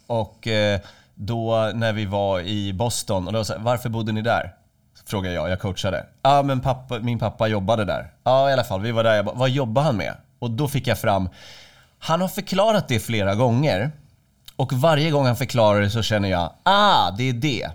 Och 0.08 0.48
eh, 0.48 0.80
då 1.16 1.72
när 1.74 1.94
vi 1.94 2.06
var 2.06 2.42
i 2.42 2.74
Boston, 2.74 3.28
och 3.28 3.34
då 3.34 3.46
sa 3.46 3.54
varför 3.58 3.90
bodde 3.90 4.12
ni 4.12 4.22
där? 4.22 4.54
Frågade 5.06 5.36
jag, 5.36 5.50
jag 5.50 5.60
coachade. 5.60 6.06
Ja 6.22 6.44
men 6.44 6.62
pappa, 6.62 7.00
min 7.00 7.20
pappa 7.20 7.48
jobbade 7.48 7.86
där. 7.86 8.12
Ja 8.24 8.50
i 8.50 8.54
alla 8.54 8.64
fall, 8.64 8.82
vi 8.82 8.92
var 8.92 9.04
där. 9.04 9.16
Jag 9.16 9.26
bara, 9.26 9.36
vad 9.36 9.50
jobbar 9.50 9.82
han 9.82 9.98
med? 9.98 10.14
Och 10.40 10.52
då 10.52 10.68
fick 10.68 10.88
jag 10.88 11.00
fram, 11.00 11.30
han 12.00 12.22
har 12.22 12.28
förklarat 12.28 12.88
det 12.88 13.00
flera 13.00 13.36
gånger. 13.36 13.92
Och 14.56 14.74
varje 14.74 15.12
gång 15.12 15.26
han 15.26 15.36
förklarar 15.36 15.82
det 15.82 15.90
så 15.90 16.02
känner 16.02 16.30
jag, 16.30 16.54
ah 16.64 17.12
det 17.12 17.30
är 17.30 17.34
det. 17.34 17.70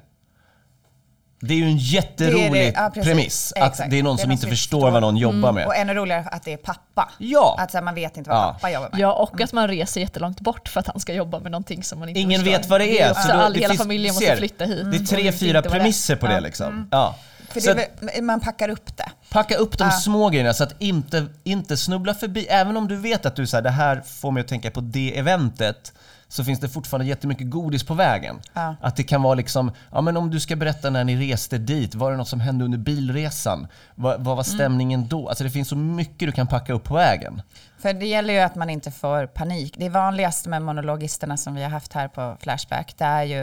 Det 1.49 1.55
är 1.55 1.59
ju 1.59 1.65
en 1.65 1.77
jätterolig 1.77 2.53
Det 2.53 2.59
det, 2.71 2.73
ja, 2.77 3.03
premiss. 3.03 3.53
Att 3.57 3.71
Exakt. 3.73 3.91
det 3.91 3.99
är 3.99 4.03
någon 4.03 4.17
Det 4.17 4.21
är 4.21 4.23
som 4.23 4.29
någon 4.29 4.33
inte 4.33 4.47
förstår 4.49 4.79
förstår. 4.79 4.91
vad 4.91 5.03
någon 5.03 5.17
jobbar 5.17 5.53
med. 5.53 5.67
Och 5.67 5.77
ännu 5.77 5.95
roligare 5.95 6.25
att 6.33 6.45
det 6.45 6.53
är 6.53 6.57
pappa. 6.57 7.11
Ja. 7.19 7.57
Att 7.59 7.71
så 7.71 7.77
här, 7.77 7.85
man 7.85 7.95
vet 7.95 8.17
inte 8.17 8.31
vad 8.31 8.39
Ja. 8.39 8.53
pappa 8.53 8.71
jobbar 8.71 8.89
med. 8.93 9.01
Ja, 9.01 9.13
och 9.13 9.41
att 9.41 9.53
man 9.53 9.69
reser 9.69 10.01
jättelångt 10.01 10.41
bort 10.41 10.69
för 10.69 10.81
att 10.81 10.87
han 10.87 11.01
ska 11.01 11.13
jobba 11.15 11.39
med 11.41 11.51
någonting 11.53 11.83
som 11.83 11.99
man 11.99 12.09
inte 12.09 12.21
Ingen 12.21 12.41
förstår. 12.41 12.59
vet 12.59 12.69
vad 12.69 12.81
det 12.81 13.01
är. 13.01 13.15
Så 13.15 13.21
så 13.21 13.29
då- 13.29 13.35
all, 13.35 13.53
det 13.53 13.59
hela 13.59 13.69
finns- 13.69 13.83
familjen 13.83 14.15
måste 14.15 14.27
ser, 14.27 14.37
flytta 14.37 14.65
hit. 14.65 14.91
Det 14.91 14.97
är 14.97 15.05
tre, 15.07 15.23
vet 15.23 15.41
fyra 15.41 15.63
premisser 15.63 16.17
på 16.17 16.27
det 16.27 16.35
Ja. 16.35 16.41
liksom. 16.41 16.89
Ja. 16.91 17.17
För 17.49 17.61
Så 17.61 17.75
det 17.75 18.23
man 18.23 18.41
packar 18.41 18.69
upp 18.69 18.97
det. 18.97 19.11
Packa 19.31 19.55
upp 19.57 19.79
de 19.79 19.85
Ja. 19.85 19.91
små 19.91 20.29
grejerna 20.29 20.55
så 20.55 20.65
att 20.65 20.75
inte, 20.79 21.27
inte 21.45 21.77
snubbla 21.77 22.15
förbi. 22.15 22.47
Även 22.51 22.77
om 22.77 22.89
du 22.89 22.97
vet 22.97 23.27
att 23.27 23.37
du 23.37 23.47
så 23.47 23.57
här, 23.57 23.63
det 23.63 23.71
här 23.71 24.03
får 24.07 24.31
mig 24.31 24.41
att 24.41 24.49
tänka 24.49 24.71
på 24.71 24.81
det 24.81 25.19
eventet 25.19 25.93
så 26.35 26.45
finns 26.45 26.61
det 26.61 26.69
fortfarande 26.69 27.07
jättemycket 27.07 27.51
godis 27.51 27.85
på 27.85 27.95
vägen. 27.95 28.41
Ja. 28.53 28.77
Att 28.81 28.97
det 28.97 29.03
kan 29.03 29.23
vara 29.23 29.35
liksom, 29.35 29.73
ja 29.93 30.01
men 30.01 30.17
om 30.17 30.31
du 30.31 30.41
ska 30.41 30.57
berätta 30.57 30.91
när 30.91 31.05
ni 31.05 31.33
reste 31.33 31.59
dit, 31.59 31.95
var 31.95 32.11
det 32.11 32.17
något 32.17 32.29
som 32.29 32.41
hände 32.41 32.65
under 32.65 32.79
bilresan? 32.79 33.67
Vad, 33.95 34.25
vad 34.25 34.37
var 34.37 34.43
stämningen 34.43 35.09
då? 35.09 35.29
Alltså 35.29 35.45
det 35.45 35.51
finns 35.51 35.69
så 35.69 35.77
mycket 35.77 36.19
du 36.19 36.33
kan 36.33 36.47
packa 36.47 36.73
upp 36.73 36.85
på 36.85 36.95
vägen. 36.95 37.43
För 37.79 37.93
det 37.93 38.07
gäller 38.07 38.35
ju 38.35 38.41
att 38.41 38.55
man 38.55 38.71
inte 38.71 38.91
får 38.91 39.27
panik. 39.27 39.75
Det 39.79 39.89
vanligaste 39.89 40.49
med 40.49 40.63
monologisterna 40.63 41.37
som 41.37 41.55
vi 41.55 41.63
har 41.63 41.71
haft 41.71 41.93
här 41.93 42.09
på 42.09 42.37
Flashback, 42.41 42.95
det 42.99 43.05
är 43.05 43.23
ju, 43.23 43.43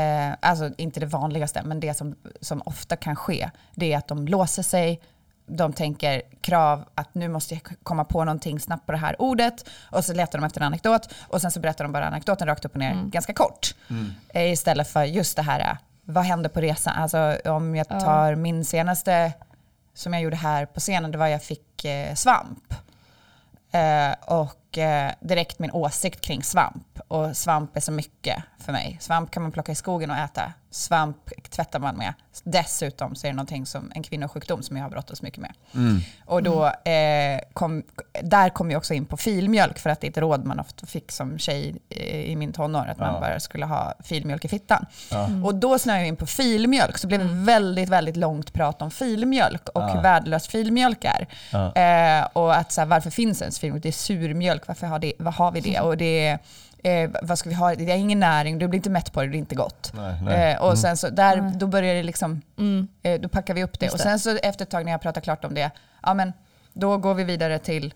eh, 0.00 0.36
alltså 0.40 0.70
inte 0.78 1.00
det 1.00 1.06
vanligaste, 1.06 1.62
men 1.64 1.80
det 1.80 1.94
som, 1.94 2.14
som 2.40 2.62
ofta 2.64 2.96
kan 2.96 3.16
ske, 3.16 3.50
det 3.74 3.92
är 3.92 3.98
att 3.98 4.08
de 4.08 4.28
låser 4.28 4.62
sig, 4.62 5.00
de 5.48 5.72
tänker 5.72 6.22
krav 6.40 6.84
att 6.94 7.14
nu 7.14 7.28
måste 7.28 7.54
jag 7.54 7.62
komma 7.82 8.04
på 8.04 8.24
någonting 8.24 8.60
snabbt 8.60 8.86
på 8.86 8.92
det 8.92 8.98
här 8.98 9.22
ordet 9.22 9.64
och 9.90 10.04
så 10.04 10.12
letar 10.14 10.38
de 10.38 10.44
efter 10.44 10.60
en 10.60 10.66
anekdot 10.66 11.08
och 11.28 11.40
sen 11.40 11.50
så 11.50 11.60
berättar 11.60 11.84
de 11.84 11.92
bara 11.92 12.06
anekdoten 12.06 12.46
rakt 12.48 12.64
upp 12.64 12.72
och 12.72 12.78
ner 12.78 12.94
ganska 13.04 13.32
kort. 13.32 13.74
Eh, 14.28 14.52
Istället 14.52 14.88
för 14.88 15.04
just 15.04 15.36
det 15.36 15.42
här, 15.42 15.60
eh, 15.60 15.76
vad 16.04 16.24
hände 16.24 16.48
på 16.48 16.60
resan? 16.60 16.94
Alltså 16.96 17.36
om 17.44 17.76
jag 17.76 17.88
tar 17.88 18.34
min 18.34 18.64
senaste 18.64 19.32
som 19.94 20.12
jag 20.12 20.22
gjorde 20.22 20.36
här 20.36 20.66
på 20.66 20.80
scenen, 20.80 21.10
det 21.10 21.18
var 21.18 21.26
jag 21.26 21.42
fick 21.42 21.84
eh, 21.84 22.14
svamp. 22.14 22.74
Eh, 23.70 24.12
och 24.38 24.54
eh, 24.78 25.10
direkt 25.20 25.58
min 25.58 25.70
åsikt 25.70 26.20
kring 26.20 26.42
svamp. 26.42 27.00
Och 27.08 27.36
svamp 27.36 27.76
är 27.76 27.80
så 27.80 27.92
mycket 27.92 28.42
för 28.58 28.72
mig. 28.72 28.96
Svamp 29.00 29.30
kan 29.30 29.42
man 29.42 29.52
plocka 29.52 29.72
i 29.72 29.74
skogen 29.74 30.10
och 30.10 30.16
äta. 30.16 30.52
Svamp 30.70 31.16
tvättar 31.50 31.78
man 31.78 31.96
med. 31.96 32.14
Dessutom 32.44 33.14
så 33.14 33.26
är 33.26 33.30
det 33.30 33.36
någonting 33.36 33.66
som 33.66 33.92
en 33.94 34.02
kvinnosjukdom 34.02 34.62
som 34.62 34.76
jag 34.76 34.84
har 34.84 34.90
brottats 34.90 35.22
mycket 35.22 35.38
med. 35.40 35.52
Och 36.26 36.42
då, 36.42 36.66
eh, 36.66 37.40
kom, 37.52 37.82
där 38.22 38.48
kom 38.48 38.70
jag 38.70 38.78
också 38.78 38.94
in 38.94 39.06
på 39.06 39.16
filmjölk 39.16 39.78
för 39.78 39.90
att 39.90 40.00
det 40.00 40.06
är 40.06 40.10
ett 40.10 40.18
råd 40.18 40.44
man 40.44 40.60
ofta 40.60 40.86
fick 40.86 41.12
som 41.12 41.38
tjej 41.38 41.76
eh, 41.88 42.20
i 42.20 42.36
min 42.36 42.52
tonår, 42.52 42.86
att 42.86 42.98
man 42.98 43.14
Ja. 43.14 43.20
bara 43.20 43.40
skulle 43.40 43.66
ha 43.66 43.94
filmjölk 44.04 44.44
i 44.44 44.48
fittan. 44.48 44.86
Och 45.44 45.54
då 45.54 45.78
snöade 45.78 46.00
jag 46.00 46.08
in 46.08 46.16
på 46.16 46.26
filmjölk, 46.26 46.98
så 46.98 47.06
blev 47.06 47.20
det 47.20 47.32
väldigt, 47.34 47.88
väldigt 47.88 48.16
långt 48.16 48.52
prat 48.52 48.82
om 48.82 48.90
filmjölk 48.90 49.68
och 49.68 49.90
hur 49.90 50.02
värdelös 50.02 50.48
filmjölk 50.48 51.04
är. 51.04 51.26
Ja. 51.52 51.74
Eh, 51.74 52.26
och 52.32 52.56
att 52.56 52.72
så 52.72 52.80
här, 52.80 52.88
varför 52.88 53.10
finns 53.10 53.42
ens 53.42 53.58
filmjölk? 53.58 53.82
Det 53.82 53.88
är 53.88 53.92
surmjölk, 53.92 54.57
varför 54.66 54.86
har, 54.86 54.98
det, 54.98 55.12
vad 55.18 55.34
har 55.34 55.52
vi 55.52 55.60
det? 55.60 55.80
Och 55.80 55.96
det 55.96 56.26
är, 56.26 56.38
eh, 57.04 57.10
vad 57.22 57.38
ska 57.38 57.48
vi 57.48 57.54
ha? 57.54 57.74
Det 57.74 57.90
är 57.92 57.96
ingen 57.96 58.20
näring, 58.20 58.58
du 58.58 58.68
blir 58.68 58.76
inte 58.78 58.90
mätt 58.90 59.12
på 59.12 59.20
det, 59.22 59.28
det 59.28 59.36
är 59.36 59.38
inte 59.38 59.54
gott. 59.54 59.92
Nej, 59.94 60.14
nej. 60.22 60.52
Eh, 60.52 60.62
och 60.62 60.78
sen 60.78 60.96
så, 60.96 61.08
där, 61.08 61.52
då 61.56 61.66
börjar 61.66 61.94
det 61.94 62.02
liksom, 62.02 62.42
Mm. 62.58 62.88
eh, 63.02 63.20
då 63.20 63.28
packar 63.28 63.54
vi 63.54 63.64
upp 63.64 63.78
det. 63.80 63.86
Just 63.86 63.94
Och 63.94 64.00
sen 64.00 64.18
så 64.18 64.36
efter 64.42 64.64
ett 64.64 64.70
tag 64.70 64.84
när 64.84 64.92
jag 64.92 65.00
pratar 65.02 65.20
klart 65.20 65.44
om 65.44 65.54
det, 65.54 65.70
ja 66.02 66.14
men 66.14 66.32
då 66.72 66.96
går 66.98 67.14
vi 67.14 67.24
vidare 67.24 67.58
till 67.58 67.94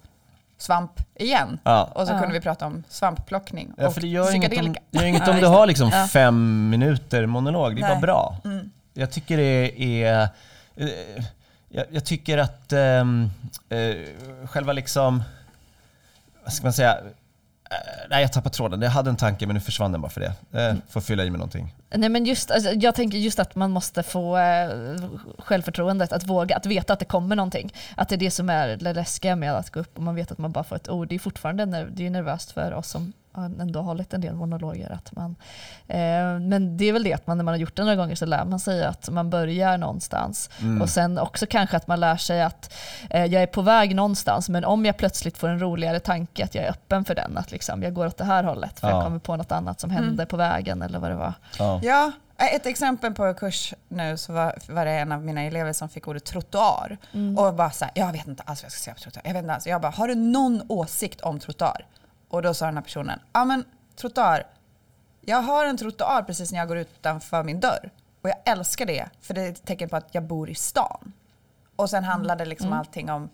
svamp 0.58 0.92
igen. 1.14 1.58
Ja. 1.64 1.84
Och 1.94 2.06
så 2.06 2.12
Ja. 2.12 2.18
kunde 2.18 2.34
vi 2.34 2.40
prata 2.40 2.66
om 2.66 2.82
svampplockning 2.88 3.72
Ja, 3.76 3.86
och 3.86 3.94
för 3.94 4.00
det 4.00 4.06
gör 4.08 4.34
inget 4.34 4.58
om, 4.58 4.74
gör 4.90 5.04
inget 5.04 5.28
om 5.28 5.36
du 5.36 5.46
har 5.46 5.66
liksom 5.66 5.90
Ja. 5.92 6.06
fem 6.06 6.68
minuter 6.70 7.26
monolog. 7.26 7.74
Det 7.76 7.80
är 7.80 7.82
bara 7.82 7.92
Nej. 7.92 8.00
bra. 8.00 8.36
Jag 8.94 9.10
tycker 9.10 9.36
det 9.36 9.82
är... 10.04 10.22
eh, 10.76 10.88
Jag, 11.68 11.86
jag 11.90 12.04
tycker 12.04 12.38
att 12.38 12.72
ehm, 12.72 13.30
eh, 13.68 14.46
själva 14.46 14.72
liksom... 14.72 15.22
Vad 16.44 16.52
ska 16.52 16.66
man 16.66 16.72
säga? 16.72 16.98
nej, 18.10 18.22
jag 18.22 18.32
tappade 18.32 18.54
tråden. 18.54 18.82
Jag 18.82 18.90
hade 18.90 19.10
en 19.10 19.16
tanke 19.16 19.46
men 19.46 19.54
nu 19.54 19.60
försvann 19.60 19.92
den 19.92 20.00
bara 20.00 20.10
för 20.10 20.20
det. 20.20 20.60
Eh, 20.60 20.74
får 20.88 21.00
fylla 21.00 21.24
i 21.24 21.30
med 21.30 21.38
någonting. 21.38 21.74
Nej, 21.90 22.08
men 22.08 22.24
just, 22.24 22.50
alltså, 22.50 22.70
jag 22.70 22.94
tänker 22.94 23.18
just 23.18 23.38
att 23.38 23.54
man 23.54 23.70
måste 23.70 24.02
få 24.02 24.36
eh, 24.36 24.70
självförtroendet 25.38 26.12
att 26.12 26.26
våga, 26.26 26.56
att 26.56 26.66
veta 26.66 26.92
att 26.92 26.98
det 26.98 27.04
kommer 27.04 27.36
någonting. 27.36 27.74
Att 27.96 28.08
det 28.08 28.14
är 28.14 28.18
det 28.18 28.30
som 28.30 28.50
är 28.50 28.76
det 28.76 28.92
läskiga 28.92 29.36
med 29.36 29.54
att 29.54 29.70
gå 29.70 29.80
upp 29.80 29.96
och 29.96 30.02
man 30.02 30.14
vet 30.14 30.32
att 30.32 30.38
man 30.38 30.52
bara 30.52 30.64
får 30.64 30.76
ett 30.76 30.88
ord. 30.88 31.08
Det 31.08 31.14
är 31.14 31.18
fortfarande 31.18 31.86
det 31.90 32.06
är 32.06 32.10
nervöst 32.10 32.52
för 32.52 32.74
oss 32.74 32.88
som 32.88 33.12
har 33.32 33.44
ändå 33.44 33.80
hållit 33.82 34.14
en 34.14 34.20
del 34.20 34.34
monologer. 34.34 34.90
Att 34.92 35.12
man, 35.12 35.36
eh, 35.88 36.38
men 36.40 36.76
det 36.76 36.84
är 36.84 36.92
väl 36.92 37.02
det 37.02 37.12
att 37.12 37.26
man 37.26 37.36
när 37.36 37.44
man 37.44 37.52
har 37.54 37.58
gjort 37.58 37.76
det 37.76 37.82
några 37.82 37.96
gånger 37.96 38.14
så 38.14 38.26
lär 38.26 38.44
man 38.44 38.60
sig 38.60 38.84
att 38.84 39.08
man 39.10 39.30
börjar 39.30 39.78
någonstans. 39.78 40.50
Och 40.82 40.88
sen 40.90 41.18
också 41.18 41.46
kanske 41.46 41.76
att 41.76 41.86
man 41.86 42.00
lär 42.00 42.16
sig 42.16 42.42
att 42.42 42.74
eh, 43.10 43.24
jag 43.24 43.42
är 43.42 43.46
på 43.46 43.62
väg 43.62 43.94
någonstans 43.94 44.48
men 44.48 44.64
om 44.64 44.84
jag 44.84 44.96
plötsligt 44.96 45.38
får 45.38 45.48
en 45.48 45.58
roligare 45.60 46.00
tanke 46.00 46.44
att 46.44 46.54
jag 46.54 46.64
är 46.64 46.70
öppen 46.70 47.04
för 47.04 47.14
den. 47.14 47.38
Att 47.38 47.50
liksom, 47.52 47.82
jag 47.82 47.94
går 47.94 48.06
åt 48.06 48.16
det 48.16 48.24
här 48.24 48.44
hållet 48.44 48.80
för 48.80 48.88
Ja. 48.88 48.94
jag 48.96 49.04
kommer 49.04 49.18
på 49.18 49.36
något 49.36 49.52
annat 49.52 49.80
som 49.80 49.90
hände 49.90 50.26
på 50.26 50.36
vägen 50.36 50.82
eller 50.82 50.98
vad 50.98 51.10
det 51.10 51.16
var. 51.16 51.32
Ja. 51.58 51.80
Ja, 51.82 52.12
ett 52.36 52.66
exempel 52.66 53.14
på 53.14 53.34
kurs 53.34 53.74
nu 53.88 54.16
så 54.16 54.32
var, 54.32 54.54
var 54.68 54.84
det 54.84 54.90
en 54.90 55.12
av 55.12 55.24
mina 55.24 55.42
elever 55.42 55.72
som 55.72 55.88
fick 55.88 56.08
ordet 56.08 56.24
trottoar. 56.24 56.98
Och 57.38 57.54
bara 57.54 57.70
så 57.70 57.84
här, 57.84 57.92
jag 57.94 58.12
vet 58.12 58.26
inte 58.26 58.42
alls 58.46 58.62
vad 58.62 58.64
jag 58.66 58.72
ska 58.72 58.80
säga 58.84 58.94
på 58.94 59.00
trottoar. 59.00 59.22
Jag 59.24 59.32
vet 59.32 59.42
inte 59.42 59.54
alls. 59.54 59.66
Jag 59.66 59.80
bara, 59.80 59.92
har 59.92 60.08
du 60.08 60.14
någon 60.14 60.62
åsikt 60.68 61.20
om 61.20 61.40
trottoar? 61.40 61.86
Och 62.32 62.42
då 62.42 62.54
sa 62.54 62.66
den 62.66 62.74
här 62.76 62.82
personen, 62.82 63.18
ja 63.32 63.44
men 63.44 63.64
trottoar, 63.96 64.46
jag 65.20 65.42
har 65.42 65.66
en 65.66 65.76
trottoar 65.76 66.22
precis 66.22 66.52
när 66.52 66.58
jag 66.58 66.68
går 66.68 66.78
utanför 66.78 67.44
min 67.44 67.60
dörr. 67.60 67.90
Och 68.22 68.28
jag 68.28 68.36
älskar 68.44 68.86
det, 68.86 69.08
för 69.20 69.34
det 69.34 69.40
är 69.42 69.48
ett 69.50 69.64
tecken 69.64 69.88
på 69.88 69.96
att 69.96 70.08
jag 70.12 70.22
bor 70.24 70.50
i 70.50 70.54
stan. 70.54 71.12
Och 71.76 71.90
sen 71.90 72.04
handlade 72.04 72.44
liksom 72.44 72.72
allting 72.72 73.10
om 73.10 73.28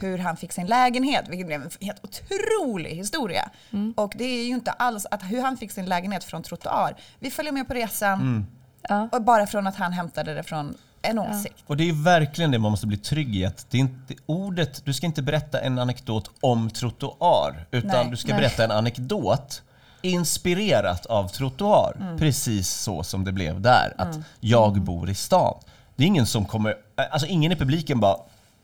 hur 0.00 0.18
han 0.18 0.36
fick 0.36 0.52
sin 0.52 0.66
lägenhet, 0.66 1.28
vilket 1.28 1.46
blev 1.46 1.62
en 1.62 1.70
helt 1.80 2.04
otrolig 2.04 2.90
historia. 2.90 3.50
Och 3.96 4.12
det 4.16 4.24
är 4.24 4.44
ju 4.44 4.54
inte 4.54 4.70
alls 4.72 5.06
att 5.10 5.22
hur 5.22 5.42
han 5.42 5.56
fick 5.56 5.70
sin 5.72 5.86
lägenhet 5.86 6.24
från 6.24 6.42
trottoar. 6.42 6.96
Vi 7.18 7.30
följer 7.30 7.52
med 7.52 7.68
på 7.68 7.74
resan, 7.74 8.46
Ja. 8.88 9.08
och 9.12 9.22
bara 9.22 9.46
från 9.46 9.66
att 9.66 9.76
han 9.76 9.92
hämtade 9.92 10.34
det 10.34 10.42
från 10.42 10.74
en 11.04 11.18
åsikt. 11.18 11.64
Och 11.66 11.76
det 11.76 11.82
är 11.82 11.86
ju 11.86 12.02
verkligen 12.02 12.50
det 12.50 12.58
man 12.58 12.70
måste 12.70 12.86
bli 12.86 12.96
trygg 12.96 13.36
i. 13.36 13.44
Att 13.44 13.66
det 13.70 13.76
är 13.76 13.80
inte, 13.80 14.14
ordet, 14.26 14.84
du 14.84 14.92
ska 14.92 15.06
inte 15.06 15.22
berätta 15.22 15.60
en 15.60 15.78
anekdot 15.78 16.30
om 16.40 16.70
trottoar. 16.70 17.66
Utan 17.70 17.90
Nej. 17.90 18.10
du 18.10 18.16
ska 18.16 18.28
Nej. 18.28 18.40
berätta 18.40 18.64
en 18.64 18.70
anekdot 18.70 19.62
inspirerat 20.02 21.06
av 21.06 21.28
trottoar. 21.28 21.96
Mm. 22.00 22.18
Precis 22.18 22.70
så 22.70 23.02
som 23.02 23.24
det 23.24 23.32
blev 23.32 23.60
där. 23.60 23.94
Att 23.98 24.18
jag 24.40 24.80
bor 24.80 25.10
i 25.10 25.14
stan. 25.14 25.54
Det 25.96 26.02
är 26.02 26.06
ingen 26.06 26.26
som 26.26 26.44
kommer, 26.44 26.74
alltså 27.10 27.28
ingen 27.28 27.52
i 27.52 27.56
publiken 27.56 28.00
bara 28.00 28.16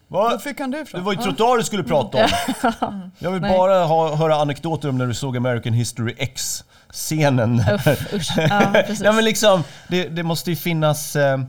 Var 0.08 0.30
Vad? 0.30 0.42
fick 0.42 0.60
han 0.60 0.70
det 0.70 0.84
Det 0.92 1.00
var 1.00 1.12
ju 1.12 1.18
trottoar 1.18 1.58
du 1.58 1.64
skulle 1.64 1.84
prata 1.84 2.24
om. 2.24 3.10
Jag 3.18 3.30
vill 3.30 3.42
bara 3.42 3.84
ha, 3.84 4.16
höra 4.16 4.34
anekdoter 4.34 4.88
om 4.88 4.98
när 4.98 5.06
du 5.06 5.14
såg 5.14 5.36
American 5.36 5.72
History 5.72 6.14
X-scenen. 6.18 7.60
Uff, 7.74 8.12
usch. 8.14 8.32
Ja. 8.36 8.84
Ja 9.02 9.12
men 9.12 9.24
liksom, 9.24 9.64
det, 9.88 10.08
det 10.08 10.22
måste 10.22 10.50
ju 10.50 10.56
finnas... 10.56 11.16
Eh, 11.16 11.40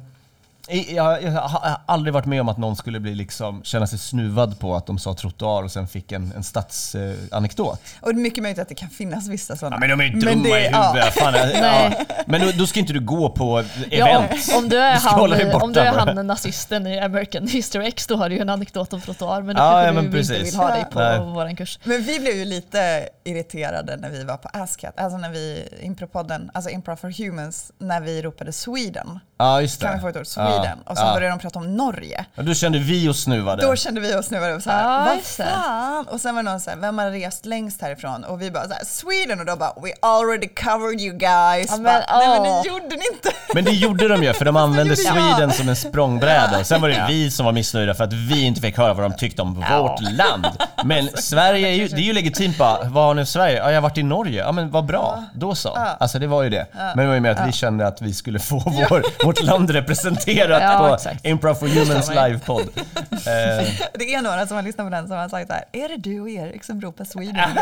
jag, 0.71 1.23
jag 1.23 1.31
har 1.31 1.77
aldrig 1.85 2.13
varit 2.13 2.25
med 2.25 2.41
om 2.41 2.49
att 2.49 2.57
någon 2.57 2.75
skulle 2.75 2.99
bli 2.99 3.15
liksom, 3.15 3.63
känna 3.63 3.87
sig 3.87 3.99
snuvad 3.99 4.59
på 4.59 4.75
att 4.75 4.85
de 4.85 4.99
sa 4.99 5.13
trottoar 5.13 5.63
och 5.63 5.71
sen 5.71 5.87
fick 5.87 6.11
en, 6.11 6.33
en 6.35 6.43
stadsanekdot. 6.43 7.81
Och 8.01 8.13
det 8.13 8.19
är 8.19 8.23
mycket 8.23 8.43
möjligt 8.43 8.59
att 8.59 8.69
det 8.69 8.75
kan 8.75 8.89
finnas 8.89 9.27
vissa 9.27 9.55
sådana. 9.55 9.75
Ja, 9.75 9.79
men 9.79 9.89
de 9.99 10.05
är 10.05 10.09
dumma 10.09 10.25
Men 10.25 10.43
det- 10.43 10.49
i 10.49 10.63
huvudet. 10.63 11.13
Fan, 11.13 11.33
ja. 11.33 11.45
Nej. 11.61 12.05
Men 12.25 12.41
då, 12.41 12.51
då 12.57 12.67
ska 12.67 12.79
inte 12.79 12.93
du 12.93 12.99
gå 12.99 13.29
på 13.29 13.63
Ja, 13.89 14.07
event. 14.07 14.31
om, 14.51 14.63
om 14.63 14.69
du 14.69 14.77
är, 14.77 14.93
Du 14.93 14.99
han, 15.07 15.19
borta 15.51 15.65
om 15.65 15.73
du 15.73 15.79
är 15.79 15.91
bara. 16.05 16.13
han 16.15 16.27
nazisten 16.27 16.87
i 16.87 16.99
American 16.99 17.47
History 17.47 17.87
X 17.87 18.07
då 18.07 18.15
har 18.15 18.29
du 18.29 18.35
ju 18.35 18.41
en 18.41 18.49
anekdot 18.49 18.93
om 18.93 19.01
trottoar 19.01 19.41
men 19.41 19.55
då 19.55 19.61
Ja, 19.61 19.71
kanske 19.71 19.85
ja, 19.85 19.89
du 19.89 19.95
men 19.95 20.05
inte 20.05 20.17
precis. 20.17 20.47
vill 20.53 20.55
ha 20.59 20.67
dig 20.69 20.85
på 20.91 20.99
Nej. 20.99 21.19
vår 21.19 21.55
kurs. 21.55 21.79
Men 21.83 22.03
vi 22.03 22.19
blev 22.19 22.35
ju 22.35 22.45
lite 22.45 23.09
irriterade 23.23 23.97
när 23.97 24.09
vi 24.09 24.23
var 24.23 24.37
på 24.37 24.49
Ascat, 24.53 24.99
alltså 24.99 25.17
när 25.17 25.29
vi, 25.29 25.67
impropodden, 25.81 26.51
alltså 26.53 26.69
Improv 26.69 26.95
for 26.95 27.23
Humans, 27.25 27.71
när 27.79 28.01
vi 28.01 28.21
ropade 28.21 28.51
Sweden. 28.53 29.19
Ja, 29.37 29.61
just 29.61 29.79
det. 29.79 29.85
Kan 29.85 29.95
vi 29.95 30.01
få 30.01 30.07
ett 30.07 30.17
ord? 30.17 30.27
Sweden. 30.27 30.60
Ja, 30.65 30.91
Och 30.91 30.97
så 30.97 31.03
ja. 31.03 31.13
började 31.13 31.33
de 31.35 31.39
prata 31.39 31.59
om 31.59 31.77
Norge. 31.77 32.25
Ja, 32.35 32.43
då 32.43 32.53
kände 32.53 32.79
vi 32.79 33.09
oss 33.09 33.23
snuvade. 33.23 33.61
Då 33.67 33.75
kände 33.75 34.01
vi 34.01 34.15
oss 34.15 34.25
snuvade 34.25 34.53
och 34.55 34.63
så 34.63 34.69
här, 34.69 34.83
Ja, 34.83 35.05
vad 35.15 35.21
fan? 35.47 36.07
Och 36.07 36.21
sen 36.21 36.35
var 36.35 36.43
det 36.43 36.49
någon 36.49 36.59
så 36.59 36.69
här, 36.69 36.77
vem 36.77 36.97
har 36.97 37.09
rest 37.11 37.45
längst 37.45 37.81
härifrån? 37.81 38.23
Och 38.23 38.41
vi 38.41 38.51
bara 38.51 38.67
så 38.67 38.73
här, 38.73 38.85
Sweden! 38.85 39.39
Och 39.39 39.45
då 39.45 39.55
bara, 39.55 39.73
we 39.83 39.91
already 40.01 40.47
covered 40.47 41.01
you 41.01 41.17
guys. 41.17 41.67
Ja, 41.69 41.77
men, 41.77 41.83
bara, 41.83 42.17
Nej 42.17 42.27
men 42.27 42.43
det 42.43 42.67
gjorde 42.69 42.95
ni 42.95 43.03
inte. 43.13 43.29
Men 43.53 43.63
det 43.65 43.71
gjorde 43.71 44.07
de 44.07 44.23
ju, 44.23 44.33
för 44.33 44.45
de 44.45 44.55
använde. 44.65 44.95
Sweden 44.95 45.51
som 45.51 45.69
en 45.69 45.75
språngbräda. 45.75 46.63
Sen 46.63 46.81
var 46.81 46.89
det 46.89 47.05
vi 47.09 47.31
som 47.31 47.45
var 47.45 47.53
missnöjda 47.53 47.93
för 47.93 48.03
att 48.03 48.13
vi 48.13 48.41
inte 48.45 48.61
fick 48.61 48.77
höra 48.77 48.93
vad 48.93 49.11
de 49.11 49.17
tyckte 49.17 49.41
om 49.41 49.53
vårt 49.53 50.01
land. 50.01 50.47
Men 50.83 51.09
Sverige 51.15 51.67
är 51.67 51.73
ju, 51.73 51.87
det 51.87 51.95
är 51.95 52.01
ju 52.01 52.13
legitimt 52.13 52.57
bara, 52.57 52.83
vad 52.83 53.03
har 53.03 53.13
ni 53.13 53.21
i 53.21 53.25
Sverige? 53.25 53.57
Ja, 53.57 53.67
jag 53.69 53.75
har 53.75 53.81
varit 53.81 53.97
i 53.97 54.03
Norge. 54.03 54.39
Ja 54.43 54.51
men 54.51 54.71
vad 54.71 54.85
bra, 54.85 55.23
då 55.33 55.55
så. 55.55 55.77
Alltså 55.99 56.19
det 56.19 56.27
var 56.27 56.43
ju 56.43 56.49
det. 56.49 56.65
Men 56.73 56.97
det 56.97 57.05
var 57.05 57.13
ju 57.13 57.19
mer 57.19 57.29
att 57.31 57.47
vi 57.47 57.51
kände 57.51 57.87
att 57.87 58.01
vi 58.01 58.13
skulle 58.13 58.39
få 58.39 58.59
vår, 58.89 59.25
vårt 59.25 59.43
land 59.43 59.69
representerat 59.69 60.40
Ja, 60.49 60.87
på 60.87 60.93
exakt. 60.95 61.25
Improv 61.25 61.55
for 61.55 61.67
Humans 61.67 62.09
livepodd. 62.09 62.69
Eh, 63.11 63.67
Det 63.93 64.13
är 64.15 64.21
några 64.21 64.47
som 64.47 64.55
har 64.55 64.63
lyssnat 64.63 64.87
på 64.87 64.91
den 64.91 65.07
som 65.07 65.17
har 65.17 65.29
sagt 65.29 65.47
så 65.47 65.53
här, 65.53 65.63
är 65.71 65.89
det 65.89 65.97
du 65.97 66.19
och 66.21 66.29
Erik 66.29 66.63
som 66.63 66.81
ropar 66.81 67.05
Sweden? 67.05 67.35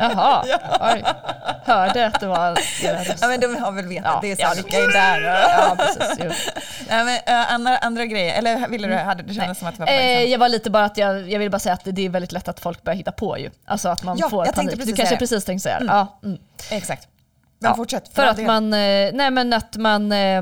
Jaha, 0.00 0.44
oj. 0.80 1.04
Hörde 1.64 2.06
att 2.06 2.20
det 2.20 2.26
var 2.26 2.58
ja 3.20 3.28
men 3.28 3.40
de 3.40 3.56
har 3.56 3.72
väl 3.72 3.86
vetat, 3.86 4.04
Ja, 4.14 4.18
det 4.22 4.30
är 4.32 4.36
så 4.36 4.42
ja, 4.42 4.52
vilka 4.56 4.76
är 4.76 4.92
där? 4.92 5.20
Ja, 5.58 5.76
precis. 5.78 6.18
Jo. 6.24 6.30
Nej, 6.88 7.04
men, 7.04 7.40
äh, 7.40 7.52
andra, 7.54 7.78
andra 7.78 8.06
grejer, 8.06 8.38
eller 8.38 8.68
ville 8.68 8.88
du, 8.88 8.94
hade, 8.94 9.22
det 9.22 9.34
kändes 9.34 9.58
som 9.58 9.68
att 9.68 9.74
det 9.74 9.80
var 9.80 9.86
på 9.86 9.92
Eh, 9.92 10.22
jag 10.24 10.38
var 10.38 10.48
lite 10.48 10.70
bara 10.70 10.84
att 10.84 10.96
jag, 10.96 11.30
jag 11.30 11.38
vill 11.38 11.50
bara 11.50 11.58
säga 11.58 11.72
att 11.72 11.80
det 11.84 12.06
är 12.06 12.08
väldigt 12.08 12.32
lätt 12.32 12.48
att 12.48 12.60
folk 12.60 12.82
börjar 12.82 12.96
hitta 12.96 13.12
på 13.12 13.38
ju. 13.38 13.50
Alltså 13.66 13.88
att 13.88 14.02
man 14.02 14.18
Ja, 14.18 14.28
får 14.30 14.46
jag 14.46 14.54
tänkte 14.54 14.76
panik. 14.76 14.78
precis 14.78 14.92
Du 14.94 14.96
kanske 14.96 15.16
precis 15.16 15.44
tänkte 15.44 15.62
säga 15.62 15.78
det. 15.78 15.84
Ja, 15.86 16.18
mm. 16.24 16.38
Exakt. 16.70 17.08
Men 17.60 17.70
Ja, 17.70 17.76
fortsätt. 17.76 18.08
För 18.14 18.22
all 18.22 18.28
att 18.28 18.36
del. 18.36 18.46
man, 18.46 18.64
eh, 18.64 19.10
nej 19.12 19.30
men 19.30 19.52
att 19.52 19.76
man, 19.76 20.12
eh, 20.12 20.38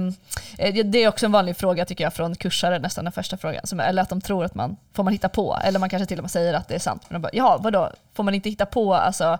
eh, 0.58 0.84
det 0.84 0.98
är 1.04 1.08
också 1.08 1.26
en 1.26 1.32
vanlig 1.32 1.56
fråga 1.56 1.84
tycker 1.84 2.04
jag 2.04 2.14
från 2.14 2.34
kursare, 2.34 2.78
nästan 2.78 3.04
den 3.04 3.12
första 3.12 3.36
frågan. 3.36 3.66
Som, 3.66 3.80
eller 3.80 4.02
att 4.02 4.08
de 4.08 4.20
tror 4.20 4.44
att 4.44 4.54
man, 4.54 4.76
får 4.94 5.02
man 5.04 5.12
hitta 5.12 5.28
på? 5.28 5.58
Eller 5.64 5.78
man 5.78 5.88
kanske 5.88 6.06
till 6.06 6.18
och 6.18 6.24
med 6.24 6.30
säger 6.30 6.54
att 6.54 6.68
det 6.68 6.74
är 6.74 6.78
sant. 6.78 7.02
Men 7.08 7.14
de 7.20 7.22
bara, 7.22 7.30
ja 7.32 7.58
vadå, 7.60 7.90
får 8.14 8.22
man 8.22 8.34
inte 8.34 8.48
hitta 8.48 8.66
på? 8.66 8.94
Alltså, 8.94 9.38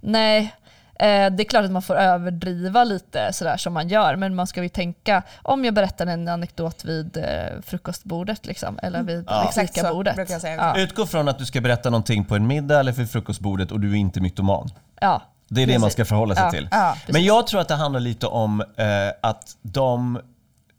nej. 0.00 0.54
Det 1.02 1.06
är 1.42 1.44
klart 1.44 1.64
att 1.64 1.70
man 1.70 1.82
får 1.82 1.94
överdriva 1.96 2.84
lite 2.84 3.32
sådär 3.32 3.56
som 3.56 3.72
man 3.72 3.88
gör, 3.88 4.16
men 4.16 4.34
man 4.34 4.46
ska 4.46 4.62
ju 4.62 4.68
tänka, 4.68 5.22
om 5.42 5.64
jag 5.64 5.74
berättar 5.74 6.06
en 6.06 6.28
anekdot 6.28 6.84
vid 6.84 7.24
frukostbordet 7.66 8.46
liksom, 8.46 8.78
eller 8.82 9.02
vid 9.02 9.24
Ja. 9.28 9.50
Fikabordet. 9.54 10.30
Ja, 10.42 10.78
Utgå 10.78 11.06
från 11.06 11.28
att 11.28 11.38
du 11.38 11.46
ska 11.46 11.60
berätta 11.60 11.90
någonting 11.90 12.24
på 12.24 12.36
en 12.36 12.46
middag 12.46 12.80
eller 12.80 12.92
vid 12.92 13.10
frukostbordet 13.10 13.72
och 13.72 13.80
du 13.80 13.90
är 13.90 13.96
inte 13.96 14.20
mytoman. 14.20 14.70
ja. 15.00 15.22
Det 15.52 15.62
är 15.62 15.66
det 15.66 15.72
Precis. 15.72 15.80
man 15.80 15.90
ska 15.90 16.04
förhålla 16.04 16.34
sig 16.34 16.44
Ja. 16.44 16.50
till. 16.50 16.68
Ja, 16.70 16.96
Men 17.08 17.24
jag 17.24 17.46
tror 17.46 17.60
att 17.60 17.68
det 17.68 17.74
handlar 17.74 18.00
lite 18.00 18.26
om 18.26 18.60
eh, 18.60 18.86
att 19.22 19.56
de... 19.62 20.20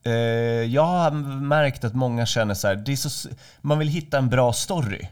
Eh, 0.04 0.12
jag 0.74 0.84
har 0.86 1.12
märkt 1.42 1.84
att 1.84 1.94
många 1.94 2.26
känner 2.26 2.54
så 2.54 2.68
här, 2.68 2.76
det 2.76 2.92
är 2.92 2.96
så, 2.96 3.30
man 3.62 3.80
vill 3.80 3.88
hitta 3.88 4.18
en 4.18 4.30
bra 4.30 4.54
story. 4.54 5.08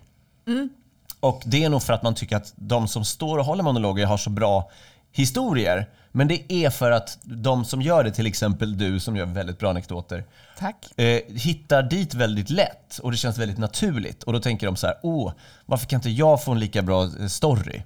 Och 1.19 1.41
det 1.45 1.63
är 1.63 1.69
nog 1.69 1.83
för 1.83 1.93
att 1.93 2.03
man 2.03 2.15
tycker 2.15 2.37
att 2.37 2.53
de 2.55 2.87
som 2.87 3.05
står 3.05 3.37
och 3.37 3.45
håller 3.45 3.63
monologer 3.63 4.05
har 4.05 4.17
så 4.17 4.29
bra 4.29 4.69
historier. 5.11 5.89
Men 6.11 6.27
det 6.27 6.53
är 6.53 6.69
för 6.69 6.91
att 6.91 7.17
de 7.23 7.65
som 7.65 7.81
gör 7.81 8.03
det, 8.03 8.11
till 8.11 8.27
exempel 8.27 8.77
du 8.77 8.99
som 8.99 9.15
gör 9.15 9.25
väldigt 9.25 9.59
bra 9.59 9.69
anekdoter, 9.69 10.23
Tack. 10.59 10.99
eh, 10.99 11.19
hittar 11.27 11.83
dit 11.83 12.13
väldigt 12.13 12.49
lätt 12.49 12.99
och 13.03 13.11
det 13.11 13.17
känns 13.17 13.37
väldigt 13.37 13.57
naturligt. 13.57 14.23
Och 14.23 14.33
då 14.33 14.39
tänker 14.39 14.65
de 14.65 14.75
så 14.75 14.87
här, 14.87 14.95
åh, 15.03 15.31
varför 15.65 15.87
kan 15.87 15.97
inte 15.97 16.09
jag 16.09 16.43
få 16.43 16.51
en 16.51 16.59
lika 16.59 16.81
bra 16.81 17.03
eh, 17.03 17.27
story? 17.27 17.81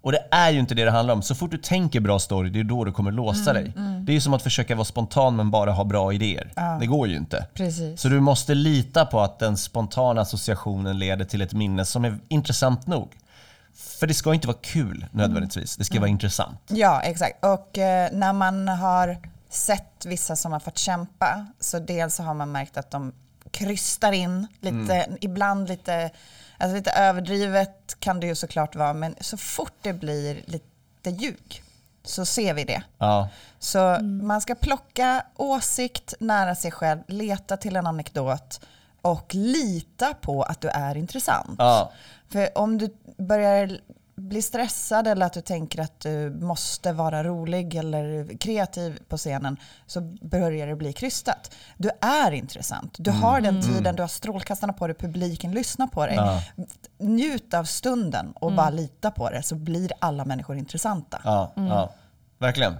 Och 0.00 0.12
det 0.12 0.28
är 0.30 0.50
ju 0.50 0.58
inte 0.58 0.74
det 0.74 0.84
det 0.84 0.90
handlar 0.90 1.14
om. 1.14 1.22
Så 1.22 1.34
fort 1.34 1.50
du 1.50 1.58
tänker 1.58 2.00
bra 2.00 2.18
story, 2.18 2.50
det 2.50 2.60
är 2.60 2.64
då 2.64 2.84
du 2.84 2.92
kommer 2.92 3.12
låsa 3.12 3.52
dig. 3.52 3.72
Det 4.00 4.16
är 4.16 4.20
som 4.20 4.34
att 4.34 4.42
försöka 4.42 4.74
vara 4.74 4.84
spontan 4.84 5.36
men 5.36 5.50
bara 5.50 5.72
ha 5.72 5.84
bra 5.84 6.12
idéer. 6.12 6.52
Det 6.80 6.86
går 6.86 7.08
ju 7.08 7.16
inte. 7.16 7.46
Precis. 7.54 8.00
Så 8.00 8.08
du 8.08 8.20
måste 8.20 8.54
lita 8.54 9.06
på 9.06 9.20
att 9.20 9.38
den 9.38 9.56
spontana 9.56 10.20
associationen 10.20 10.98
leder 10.98 11.24
till 11.24 11.42
ett 11.42 11.52
minne 11.52 11.84
som 11.84 12.04
är 12.04 12.18
intressant 12.28 12.86
nog. 12.86 13.12
För 13.76 14.06
det 14.06 14.14
ska 14.14 14.34
inte 14.34 14.46
vara 14.46 14.58
kul 14.62 15.06
nödvändigtvis, 15.12 15.76
det 15.76 15.84
ska 15.84 16.00
vara 16.00 16.10
intressant. 16.10 16.60
Ja, 16.66 17.00
exakt. 17.00 17.44
Och 17.44 17.78
eh, 17.78 18.12
när 18.12 18.32
man 18.32 18.68
har 18.68 19.18
sett 19.48 20.06
vissa 20.06 20.36
som 20.36 20.52
har 20.52 20.60
fått 20.60 20.78
kämpa, 20.78 21.46
så 21.60 21.78
dels 21.78 22.14
så 22.14 22.22
har 22.22 22.34
man 22.34 22.52
märkt 22.52 22.76
att 22.76 22.90
de 22.90 23.12
krystar 23.50 24.12
in 24.12 24.46
lite, 24.60 25.06
ibland 25.20 25.68
lite, 25.68 26.10
alltså 26.58 26.76
lite 26.76 26.90
överdrivet 26.90 27.96
kan 28.00 28.20
det 28.20 28.26
ju 28.26 28.34
såklart 28.34 28.76
vara, 28.76 28.92
men 28.92 29.14
så 29.20 29.36
fort 29.36 29.74
det 29.82 29.92
blir 29.92 30.42
lite 30.46 31.10
ljug 31.10 31.62
så 32.04 32.24
ser 32.24 32.54
vi 32.54 32.64
det. 32.64 32.82
Ja. 32.98 33.28
Så 33.58 33.98
man 34.02 34.40
ska 34.40 34.54
plocka 34.54 35.22
åsikt 35.36 36.14
nära 36.20 36.54
sig 36.54 36.70
själv, 36.70 37.00
leta 37.06 37.56
till 37.56 37.76
en 37.76 37.86
anekdot 37.86 38.60
och 39.06 39.34
lita 39.34 40.14
på 40.14 40.42
att 40.42 40.60
du 40.60 40.68
är 40.68 40.96
intressant. 40.96 41.54
Ja. 41.58 41.92
För 42.28 42.58
om 42.58 42.78
du 42.78 42.96
börjar 43.16 43.78
blir 44.16 44.42
stressad 44.42 45.06
eller 45.06 45.26
att 45.26 45.32
du 45.32 45.40
tänker 45.40 45.82
att 45.82 46.00
du 46.00 46.30
måste 46.30 46.92
vara 46.92 47.24
rolig 47.24 47.74
eller 47.74 48.36
kreativ 48.38 48.98
på 49.08 49.16
scenen 49.16 49.56
så 49.86 50.00
börjar 50.20 50.66
det 50.66 50.76
bli 50.76 50.92
krystat. 50.92 51.54
Du 51.76 51.90
är 52.00 52.32
intressant. 52.32 52.94
Du 52.98 53.10
har 53.10 53.40
den 53.40 53.62
tiden, 53.62 53.96
du 53.96 54.02
har 54.02 54.08
strålkastarna 54.08 54.72
på 54.72 54.86
dig, 54.86 54.96
publiken 54.96 55.52
lyssnar 55.52 55.86
på 55.86 56.06
dig. 56.06 56.14
Ja. 56.14 56.42
Njut 56.98 57.54
av 57.54 57.64
stunden 57.64 58.32
och 58.32 58.52
bara 58.52 58.70
lita 58.70 59.10
på 59.10 59.30
det 59.30 59.42
så 59.42 59.54
blir 59.54 59.92
alla 59.98 60.24
människor 60.24 60.56
intressanta. 60.56 61.20
Ja, 61.24 61.52
ja. 61.54 61.92
Verkligen. 62.38 62.76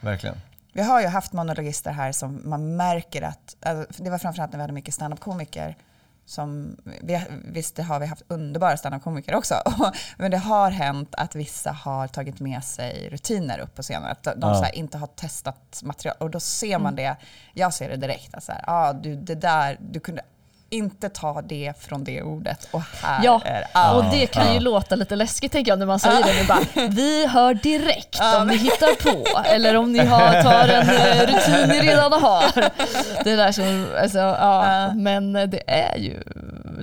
Verkligen. 0.00 0.36
Vi 0.72 0.82
har 0.82 1.00
ju 1.00 1.06
haft 1.06 1.32
monologister 1.32 1.90
här 1.90 2.12
som 2.12 2.42
man 2.44 2.76
märker 2.76 3.22
att, 3.22 3.56
alltså, 3.62 4.02
det 4.02 4.10
var 4.10 4.18
framförallt 4.18 4.52
när 4.52 4.58
vi 4.58 4.62
hade 4.62 4.72
mycket 4.72 4.94
standup-komiker, 4.94 5.76
som, 6.26 6.76
vi, 7.02 7.22
visst 7.44 7.76
det 7.76 7.82
har 7.82 8.00
vi 8.00 8.06
haft 8.06 8.22
underbara 8.28 8.76
standup-komiker 8.76 9.34
också, 9.34 9.54
men 10.18 10.30
det 10.30 10.38
har 10.38 10.70
hänt 10.70 11.14
att 11.14 11.34
vissa 11.34 11.72
har 11.72 12.06
tagit 12.08 12.40
med 12.40 12.64
sig 12.64 13.08
rutiner 13.10 13.58
upp 13.58 13.74
på 13.74 13.82
scenen, 13.82 14.10
att 14.10 14.22
de 14.22 14.34
Ja. 14.40 14.54
så 14.54 14.62
här, 14.64 14.74
inte 14.74 14.98
har 14.98 15.06
testat 15.06 15.80
material 15.84 16.16
och 16.20 16.30
då 16.30 16.40
ser 16.40 16.78
man 16.78 16.96
det, 16.96 17.16
jag 17.54 17.74
ser 17.74 17.88
det 17.88 17.96
direkt, 17.96 18.34
att 18.34 18.44
så 18.44 18.52
här, 18.52 18.64
ah, 18.66 18.92
du, 18.92 19.16
det 19.16 19.34
där, 19.34 19.76
du 19.80 20.00
kunde 20.00 20.22
inte 20.70 21.08
ta 21.08 21.42
det 21.42 21.72
från 21.80 22.04
det 22.04 22.22
ordet. 22.22 22.68
Och 22.70 22.82
här 23.02 23.20
Ja, 23.24 23.40
är 23.44 23.64
allt. 23.72 24.04
och 24.06 24.12
det 24.12 24.26
kan 24.26 24.54
ju 24.54 24.60
låta 24.60 24.94
lite 24.96 25.16
läskigt 25.16 25.52
tänker 25.52 25.72
jag 25.72 25.78
när 25.78 25.86
man 25.86 26.00
säger 26.00 26.24
det. 26.24 26.32
Nu 26.40 26.44
bara, 26.46 26.88
vi 26.88 27.26
hör 27.26 27.54
direkt 27.54 28.20
om 28.40 28.46
ni 28.46 28.56
hittar 28.56 29.02
på 29.12 29.40
eller 29.48 29.76
om 29.76 29.92
ni 29.92 29.98
har, 30.04 30.42
tar 30.42 30.68
en 30.68 30.88
eh, 30.88 31.20
rutin 31.26 31.68
ni 31.68 31.80
redan 31.80 32.12
har. 32.12 32.44
Det 33.24 33.36
där 33.36 33.52
som, 33.52 33.86
alltså, 34.02 34.18
ja, 34.18 34.90
men 34.94 35.32
det 35.32 35.62
är 35.66 35.98
ju 35.98 36.22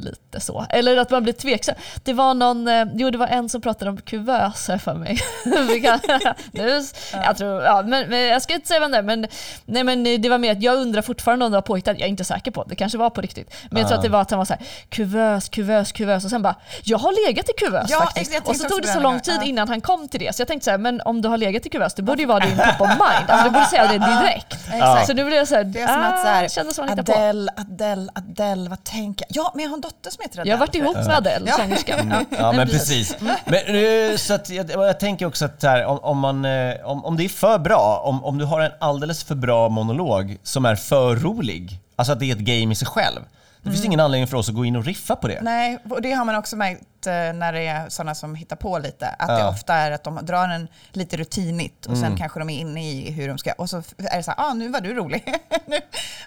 lite 0.08 0.40
så. 0.40 0.66
Eller 0.70 0.98
att 0.98 1.10
man 1.10 1.24
blir 1.24 1.34
tveksam. 1.34 1.76
Det 2.04 2.14
var 2.14 2.34
någon, 2.34 2.68
eh, 2.68 2.86
jo 2.94 3.10
det 3.10 3.18
var 3.18 3.28
en 3.28 3.50
som 3.50 3.62
pratade 3.62 3.92
om 3.92 3.98
kuvöser 3.98 4.78
för 4.78 4.94
mig. 4.94 5.20
Nu, 6.52 6.84
jag, 7.14 7.38
tror, 7.38 7.64
ja, 7.64 7.84
men, 7.86 8.10
men 8.10 8.20
jag 8.20 8.42
ska 8.42 8.54
inte 8.54 8.68
säga 8.68 8.80
vem 8.80 8.92
det 8.92 8.98
är, 8.98 9.02
men, 9.02 9.28
nej, 9.66 9.84
men 9.84 10.22
det 10.22 10.30
var 10.30 10.38
mer 10.38 10.52
att 10.52 10.62
jag 10.62 10.76
undrar 10.76 11.02
fortfarande 11.02 11.46
om 11.46 11.52
det 11.52 11.58
var 11.58 11.62
påhittat. 11.62 12.00
Jag 12.00 12.06
är 12.06 12.10
inte 12.10 12.24
säker 12.24 12.52
på, 12.52 12.64
det 12.64 12.76
kanske 12.76 12.98
var 12.98 13.10
på 13.10 13.22
riktigt. 13.22 13.54
Men 13.70 13.80
jag 13.80 13.88
tror 13.88 13.98
att 13.98 14.04
det 14.04 14.10
var 14.10 14.22
att 14.22 14.32
han 14.32 14.38
var 14.38 14.46
så 14.46 14.54
här, 14.54 14.66
kuvös, 14.90 15.50
kuvös, 15.50 15.92
kuvös 15.92 16.24
och 16.26 16.30
sen 16.30 16.42
bara, 16.42 16.56
jag 16.84 16.98
har 16.98 17.28
legat 17.28 17.50
i 17.50 17.54
kuvös 17.58 17.90
Ja, 17.90 18.00
faktiskt. 18.00 18.48
Och 18.48 18.56
så 18.56 18.70
tog 18.70 18.82
det 18.82 18.88
så 18.88 19.00
lång 19.00 19.20
tid 19.20 19.40
innan 19.44 19.70
han 19.70 19.82
kom 19.82 20.08
till 20.08 20.20
det. 20.20 20.36
Så 20.36 20.42
jag 20.42 20.48
tänkte 20.48 20.66
så 20.66 20.72
här, 20.72 20.78
men 20.78 21.02
om 21.02 21.22
du 21.22 21.30
har 21.30 21.38
legat 21.38 21.66
i 21.66 21.70
kuvös, 21.70 21.94
det 21.94 22.02
borde 22.02 22.22
ju 22.22 22.28
vara 22.28 22.40
din 22.40 22.58
top 22.58 22.82
of 22.82 22.90
mind. 22.90 23.30
Alltså, 23.30 23.44
du 23.48 23.54
borde 23.54 23.66
säga 23.66 23.88
det 23.88 23.98
direkt. 23.98 24.58
Så 25.08 25.14
nu 25.14 25.26
blev 25.26 25.38
jag 25.38 25.48
så 25.48 25.56
här, 25.56 25.64
Det 25.64 25.82
är 25.82 25.88
som 25.88 26.68
att 26.68 26.76
så 26.76 26.82
här, 26.82 26.90
ah. 26.90 26.92
Adele, 26.92 27.52
Adele, 27.58 28.12
Adele, 28.16 28.70
vad 28.70 28.84
tänker 28.84 29.26
jag? 29.30 29.46
Ja, 29.46 29.52
men 29.56 29.64
jag 29.64 29.70
har 29.70 29.76
en 29.76 29.82
dotter 29.82 29.97
som 30.12 30.22
heter 30.22 30.39
Adele. 30.39 30.50
Jag 30.51 30.58
har 30.58 30.68
varit 30.68 30.75
ihop 30.75 30.96
med 30.96 31.10
Adele, 31.18 31.46
Ja. 31.50 31.54
sångerskan. 31.58 32.25
Ja 32.38 32.51
men 32.51 32.68
precis. 32.68 33.16
Men, 33.46 33.75
eh, 34.12 34.18
så 34.18 34.34
att 34.34 34.50
jag, 34.50 34.70
jag 34.72 35.00
tänker 35.00 35.25
också 35.25 35.46
att 35.46 35.63
här, 35.63 35.86
om, 35.86 36.00
om, 36.00 36.18
man, 36.20 36.46
eh, 36.46 36.75
om, 36.86 37.06
om 37.06 37.18
det 37.18 37.25
är 37.25 37.30
för 37.30 37.60
bra, 37.60 38.01
om, 38.06 38.24
om 38.25 38.38
du 38.38 38.46
har 38.46 38.60
en 38.62 38.72
alldeles 38.80 39.24
för 39.24 39.36
bra 39.36 39.70
monolog 39.70 40.38
som 40.44 40.66
är 40.66 40.75
för 40.75 41.16
rolig, 41.16 41.80
alltså 41.96 42.13
att 42.13 42.20
det 42.20 42.25
är 42.32 42.36
ett 42.36 42.39
game 42.42 42.72
i 42.72 42.75
sig 42.75 42.88
själv. 42.88 43.20
Det 43.64 43.72
finns 43.72 43.86
ingen 43.86 44.00
anledning 44.00 44.28
för 44.28 44.38
oss 44.38 44.50
att 44.50 44.56
gå 44.56 44.66
in 44.66 44.76
och 44.76 44.86
riffa 44.86 45.16
på 45.16 45.28
det. 45.28 45.40
Nej, 45.42 45.78
och 45.90 46.02
det 46.02 46.12
har 46.12 46.26
man 46.26 46.36
också 46.36 46.56
märkt 46.56 47.08
eh, 47.08 47.14
när 47.14 47.54
det 47.54 47.68
är 47.68 47.90
sådana 47.90 48.16
som 48.16 48.36
hittar 48.36 48.56
på 48.56 48.80
lite. 48.80 49.08
Att 49.08 49.28
det 49.28 49.40
Ja. 49.40 49.50
ofta 49.50 49.74
är 49.74 49.92
att 49.92 50.04
de 50.04 50.20
drar 50.26 50.48
en 50.50 50.68
lite 50.92 51.18
rutinigt 51.18 51.86
och 51.86 51.94
Mm. 51.96 52.10
sen 52.10 52.18
kanske 52.18 52.40
de 52.40 52.50
är 52.50 52.60
inne 52.60 52.90
i 52.92 53.12
hur 53.12 53.28
de 53.28 53.38
ska... 53.38 53.52
Och 53.58 53.70
så 53.70 53.78
är 53.98 54.18
det 54.18 54.24
så 54.24 54.32
här, 54.32 54.50
ah, 54.50 54.54
nu 54.54 54.70
var 54.70 54.82
du 54.82 54.94
rolig. 54.94 55.24
nu 55.66 55.78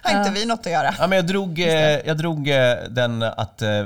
har 0.03 0.19
inte 0.19 0.31
vi 0.39 0.45
något 0.45 0.59
att 0.65 0.71
göra. 0.71 0.95
Ja, 0.99 1.07
men 1.07 1.15
jag 1.15 1.27
drog, 1.27 1.59
eh, 1.59 1.67
jag 2.05 2.17
drog 2.17 2.49
eh, 2.49 2.75
den 2.89 3.23
att 3.23 3.61
eh, 3.61 3.85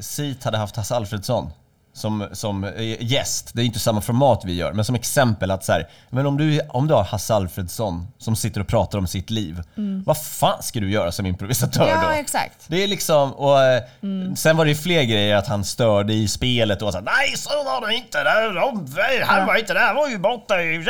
SIT 0.00 0.44
hade 0.44 0.58
haft 0.58 0.76
Hasse 0.76 0.94
Alfredsson 0.94 1.50
som, 1.92 2.28
som 2.32 2.64
eh, 2.64 3.02
gäst. 3.02 3.50
Det 3.54 3.62
är 3.62 3.66
inte 3.66 3.78
samma 3.78 4.00
format 4.00 4.42
vi 4.44 4.54
gör, 4.54 4.72
men 4.72 4.84
som 4.84 4.94
exempel 4.94 5.50
att 5.50 5.64
så 5.64 5.72
här, 5.72 5.88
men 6.10 6.26
om 6.26 6.36
du, 6.36 6.60
om 6.68 6.86
du 6.88 6.94
har 6.94 7.04
Hasse 7.04 7.34
Alfredsson 7.34 8.06
som 8.18 8.36
sitter 8.36 8.60
och 8.60 8.66
pratar 8.66 8.98
om 8.98 9.06
sitt 9.06 9.30
liv, 9.30 9.62
vad 10.06 10.22
fan 10.22 10.62
ska 10.62 10.80
du 10.80 10.90
göra 10.90 11.12
som 11.12 11.26
improvisatör 11.26 11.84
då? 11.84 11.90
Ja, 11.90 12.14
exakt. 12.14 12.64
Det 12.66 12.82
är 12.82 12.88
liksom, 12.88 13.32
och 13.32 13.62
eh, 13.62 13.82
sen 14.36 14.56
var 14.56 14.64
det 14.64 14.70
ju 14.70 14.76
fler 14.76 15.02
grejer 15.02 15.36
att 15.36 15.46
han 15.46 15.64
störde 15.64 16.12
i 16.12 16.28
spelet 16.28 16.82
och 16.82 16.86
var 16.86 16.92
så 16.92 16.98
här, 16.98 17.04
nej 17.04 17.36
så 17.36 17.64
var 17.64 17.88
det 17.88 17.94
inte, 17.94 18.18
där, 18.24 19.24
han 19.24 19.46
var 19.46 19.56
inte 19.56 19.74
där, 19.74 19.86
han 19.86 19.96
var 19.96 20.08
ju 20.08 20.18
borta 20.18 20.62
i 20.62 20.84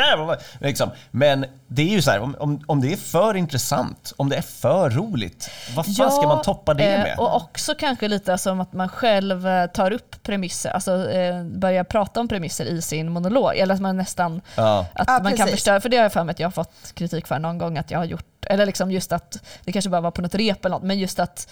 liksom. 0.59 0.89
Men 1.11 1.45
det 1.67 1.81
är 1.81 1.87
ju 1.87 2.01
så 2.01 2.11
här, 2.11 2.19
om, 2.19 2.35
om, 2.39 2.63
om 2.67 2.81
det 2.81 2.93
är 2.93 2.97
för 2.97 3.35
intressant, 3.35 4.13
om 4.17 4.29
det 4.29 4.35
är 4.35 4.41
för 4.41 4.89
roligt, 4.89 5.49
vad 5.75 5.85
fan 5.85 6.11
ska 6.11 6.27
man 6.27 6.41
toppa 6.41 6.73
det 6.73 6.93
eh, 6.93 7.03
med? 7.03 7.15
Och 7.17 7.35
också 7.35 7.75
kanske 7.75 8.07
lite 8.07 8.37
som 8.37 8.61
att 8.61 8.73
man 8.73 8.89
själv 8.89 9.47
eh, 9.47 9.67
tar 9.67 9.91
upp 9.91 10.10
premisser, 10.23 10.69
alltså 10.69 11.09
eh, 11.11 11.43
börjar 11.43 11.83
prata 11.83 12.19
om 12.19 12.27
premisser 12.27 12.65
i 12.65 12.81
sin 12.81 13.09
monolog. 13.11 13.55
Eller 13.57 13.73
att 13.75 13.81
man 13.81 13.97
nästan 13.97 14.41
Ja. 14.55 14.85
att 14.93 15.07
Ja, 15.07 15.13
man 15.23 15.31
kan 15.31 15.37
precis. 15.37 15.51
förstöra, 15.51 15.81
för 15.81 15.89
det 15.89 15.97
har 15.97 16.03
jag 16.03 16.13
för 16.13 16.23
mig 16.23 16.31
att 16.33 16.39
jag 16.39 16.47
har 16.47 16.51
fått 16.51 16.91
kritik 16.93 17.27
för 17.27 17.39
någon 17.39 17.57
gång 17.57 17.77
att 17.77 17.91
jag 17.91 17.97
har 17.99 18.05
gjort, 18.05 18.45
eller 18.47 18.65
liksom 18.65 18.91
just 18.91 19.11
att, 19.11 19.37
det 19.63 19.71
kanske 19.71 19.89
bara 19.89 20.01
var 20.01 20.11
på 20.11 20.21
något 20.21 20.35
rep 20.35 20.65
eller 20.65 20.75
något, 20.75 20.83
men 20.83 20.99
just 20.99 21.19
att 21.19 21.49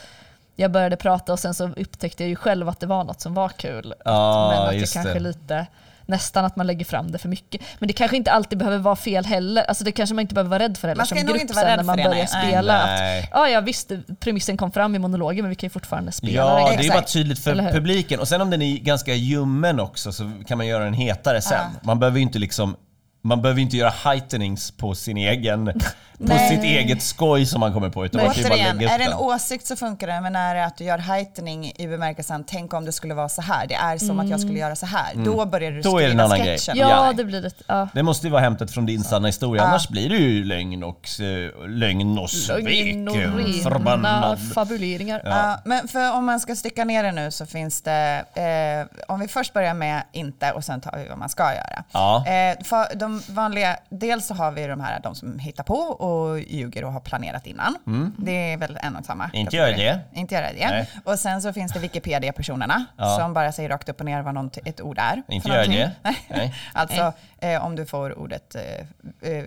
jag 0.56 0.72
började 0.72 0.96
prata 0.96 1.34
och 1.34 1.40
sen 1.40 1.54
så 1.54 1.70
upptäckte 1.78 2.24
jag 2.24 2.30
ju 2.30 2.36
själv 2.36 2.70
att 2.70 2.80
det 2.80 2.86
var 2.88 3.04
något 3.04 3.22
som 3.22 3.34
var 3.34 3.50
kul. 3.50 3.94
Ja, 4.06 4.50
men 4.50 4.68
att 4.68 4.76
just 4.76 4.94
kanske 4.94 5.14
det. 5.14 5.20
lite, 5.20 5.68
nästan 6.10 6.46
att 6.46 6.56
man 6.56 6.68
lägger 6.68 6.86
fram 6.86 7.12
det 7.12 7.18
för 7.18 7.30
mycket. 7.30 7.62
Men 7.80 7.88
det 7.88 7.94
kanske 7.94 8.18
inte 8.18 8.32
alltid 8.32 8.58
behöver 8.60 8.78
vara 8.78 8.96
fel 8.96 9.26
heller. 9.26 9.64
Alltså 9.64 9.84
det 9.84 9.92
kanske 9.92 10.16
man 10.16 10.22
inte 10.22 10.34
behöver 10.34 10.50
vara 10.50 10.64
rädd 10.64 10.78
för 10.78 10.88
heller 10.88 11.00
Man 11.00 11.06
ska 11.06 11.16
som 11.16 11.28
grupp 11.28 11.42
inte 11.42 11.54
vara 11.54 11.66
sen 11.66 11.70
rädd 11.70 11.78
när 11.78 11.84
man 11.84 11.98
det, 11.98 12.04
börjar 12.04 12.28
nej. 12.34 12.48
spela. 12.50 12.86
Nej. 12.86 13.20
Att, 13.24 13.30
ja, 13.32 13.50
ja 13.50 13.62
visst, 13.62 13.92
premissen 14.20 14.58
kom 14.58 14.72
fram 14.72 14.96
i 14.96 15.00
monologen 15.00 15.44
men 15.44 15.50
vi 15.50 15.56
kan 15.56 15.68
ju 15.68 15.72
fortfarande 15.72 16.12
spela 16.12 16.34
Ja, 16.34 16.68
den. 16.70 16.78
det 16.78 16.88
är 16.88 16.92
bara 16.94 17.02
tydligt 17.02 17.40
för 17.40 17.72
publiken. 17.72 18.20
Och 18.20 18.28
sen 18.28 18.42
om 18.42 18.50
den 18.50 18.62
är 18.62 18.78
ganska 18.78 19.14
ljummen 19.14 19.80
också 19.80 20.12
så 20.12 20.32
kan 20.48 20.58
man 20.58 20.68
göra 20.68 20.84
den 20.84 20.94
hetare 20.94 21.42
sen. 21.42 21.66
Man 21.84 22.00
behöver 22.00 22.18
ju 22.18 22.24
inte 22.24 22.40
liksom 22.40 22.76
man 23.22 23.42
behöver 23.42 23.62
inte 23.62 23.78
göra 23.78 23.90
heightenings 24.04 24.72
på 24.72 24.96
sin 24.96 25.18
egen, 25.18 25.66
på 26.20 26.38
sitt 26.50 26.64
eget 26.64 27.02
skoj 27.02 27.46
som 27.46 27.60
man 27.60 27.74
kommer 27.74 27.90
på. 27.90 28.06
Utan 28.06 28.26
man 28.26 28.34
kan 28.34 28.44
bara 28.44 28.56
lägga 28.56 28.90
är 28.90 28.98
det 28.98 29.04
en 29.04 29.10
den. 29.10 29.20
åsikt 29.20 29.66
så 29.68 29.76
funkar 29.76 30.08
det, 30.08 30.22
men 30.22 30.36
är 30.36 30.56
det 30.56 30.66
att 30.66 30.78
du 30.78 30.84
gör 30.84 30.98
heightening 30.98 31.72
i 31.76 31.88
bemärkelsen 31.88 32.44
tänk 32.48 32.74
om 32.74 32.86
det 32.86 32.92
skulle 32.92 33.14
vara 33.14 33.30
så 33.30 33.42
här, 33.42 33.68
det 33.68 33.74
är 33.76 33.98
som 33.98 34.20
att 34.20 34.30
jag 34.30 34.40
skulle 34.40 34.60
göra 34.60 34.76
så 34.76 34.86
här, 34.86 35.16
då 35.16 35.46
börjar 35.46 35.72
du 35.72 35.80
Mm. 35.80 35.92
Då 35.92 35.98
är 36.00 36.02
det 36.02 36.06
en 36.08 36.12
skriva 36.12 36.24
annan 36.26 36.40
grej. 36.40 36.58
sketchen. 36.58 36.78
Ja, 36.78 36.90
Ja. 37.08 37.14
det 37.14 37.24
blir 37.26 37.42
det. 37.42 37.52
Ja. 37.68 37.88
Det 37.94 38.04
måste 38.04 38.28
ju 38.28 38.32
vara 38.32 38.42
hämtat 38.42 38.72
från 38.72 38.86
din 38.86 39.04
sanna 39.04 39.28
historia, 39.28 39.64
Ja. 39.64 39.68
annars 39.70 39.90
blir 39.90 40.10
det 40.10 40.16
ju 40.16 40.44
lögn 40.44 40.84
och, 40.84 41.10
eh, 41.20 41.68
lögn 41.68 42.20
och 42.20 42.30
svek. 42.30 42.64
Lögn 42.64 43.08
och 43.08 43.16
eh, 43.18 43.64
Förbannad. 43.64 44.40
fabuleringar. 44.54 45.22
Ja, 45.26 45.60
men 45.66 45.88
för 45.88 46.14
om 46.16 46.26
man 46.26 46.40
ska 46.40 46.56
sticka 46.56 46.86
ner 46.86 47.04
det 47.04 47.12
nu 47.12 47.32
så 47.32 47.46
finns 47.46 47.82
det, 47.82 48.26
eh, 48.36 49.04
om 49.14 49.20
vi 49.20 49.28
först 49.28 49.54
börjar 49.54 49.74
med 49.74 50.04
inte 50.12 50.52
och 50.52 50.64
sen 50.64 50.82
tar 50.82 50.98
vi 50.98 51.08
vad 51.10 51.18
man 51.18 51.30
ska 51.30 51.44
göra. 51.44 51.84
Ja. 51.92 52.26
Eh, 52.28 52.64
för 52.64 52.96
de 53.10 53.34
vanliga, 53.34 53.78
dels 53.90 54.28
så 54.28 54.34
har 54.34 54.52
vi 54.52 54.68
de 54.68 54.80
här 54.80 55.00
de 55.00 55.16
som 55.16 55.40
hittar 55.40 55.64
på 55.64 55.76
och 55.80 56.40
ljuger 56.40 56.84
och 56.84 56.94
har 56.94 57.00
planerat 57.00 57.48
innan. 57.48 57.76
Det 58.18 58.54
är 58.54 58.58
väl 58.58 58.78
en 58.82 58.96
och 58.96 59.06
samma. 59.06 59.24
Mm. 59.24 59.36
Inte 59.36 59.56
göra 59.56 59.72
Inte 60.14 60.36
göra 60.36 60.48
det. 60.54 60.68
Nej. 60.70 60.90
Och 61.04 61.20
sen 61.20 61.42
så 61.42 61.54
finns 61.54 61.72
det 61.74 61.80
Wikipedia-personerna 61.80 62.86
Ja. 62.98 63.18
som 63.20 63.34
bara 63.34 63.52
säger 63.52 63.70
rakt 63.70 63.90
upp 63.90 64.00
och 64.00 64.06
ner 64.06 64.22
vad 64.22 64.34
något, 64.34 64.58
ett 64.66 64.82
ord 64.82 64.98
är. 65.00 65.24
Inte 65.28 65.50
göra 65.50 65.66
det. 65.66 65.92
Nej. 66.28 66.54
alltså 66.74 67.14
eh, 67.42 67.66
om 67.66 67.76
du 67.76 67.86
får 67.86 68.20
ordet 68.20 68.56
eh, 68.56 69.32
eh, 69.32 69.44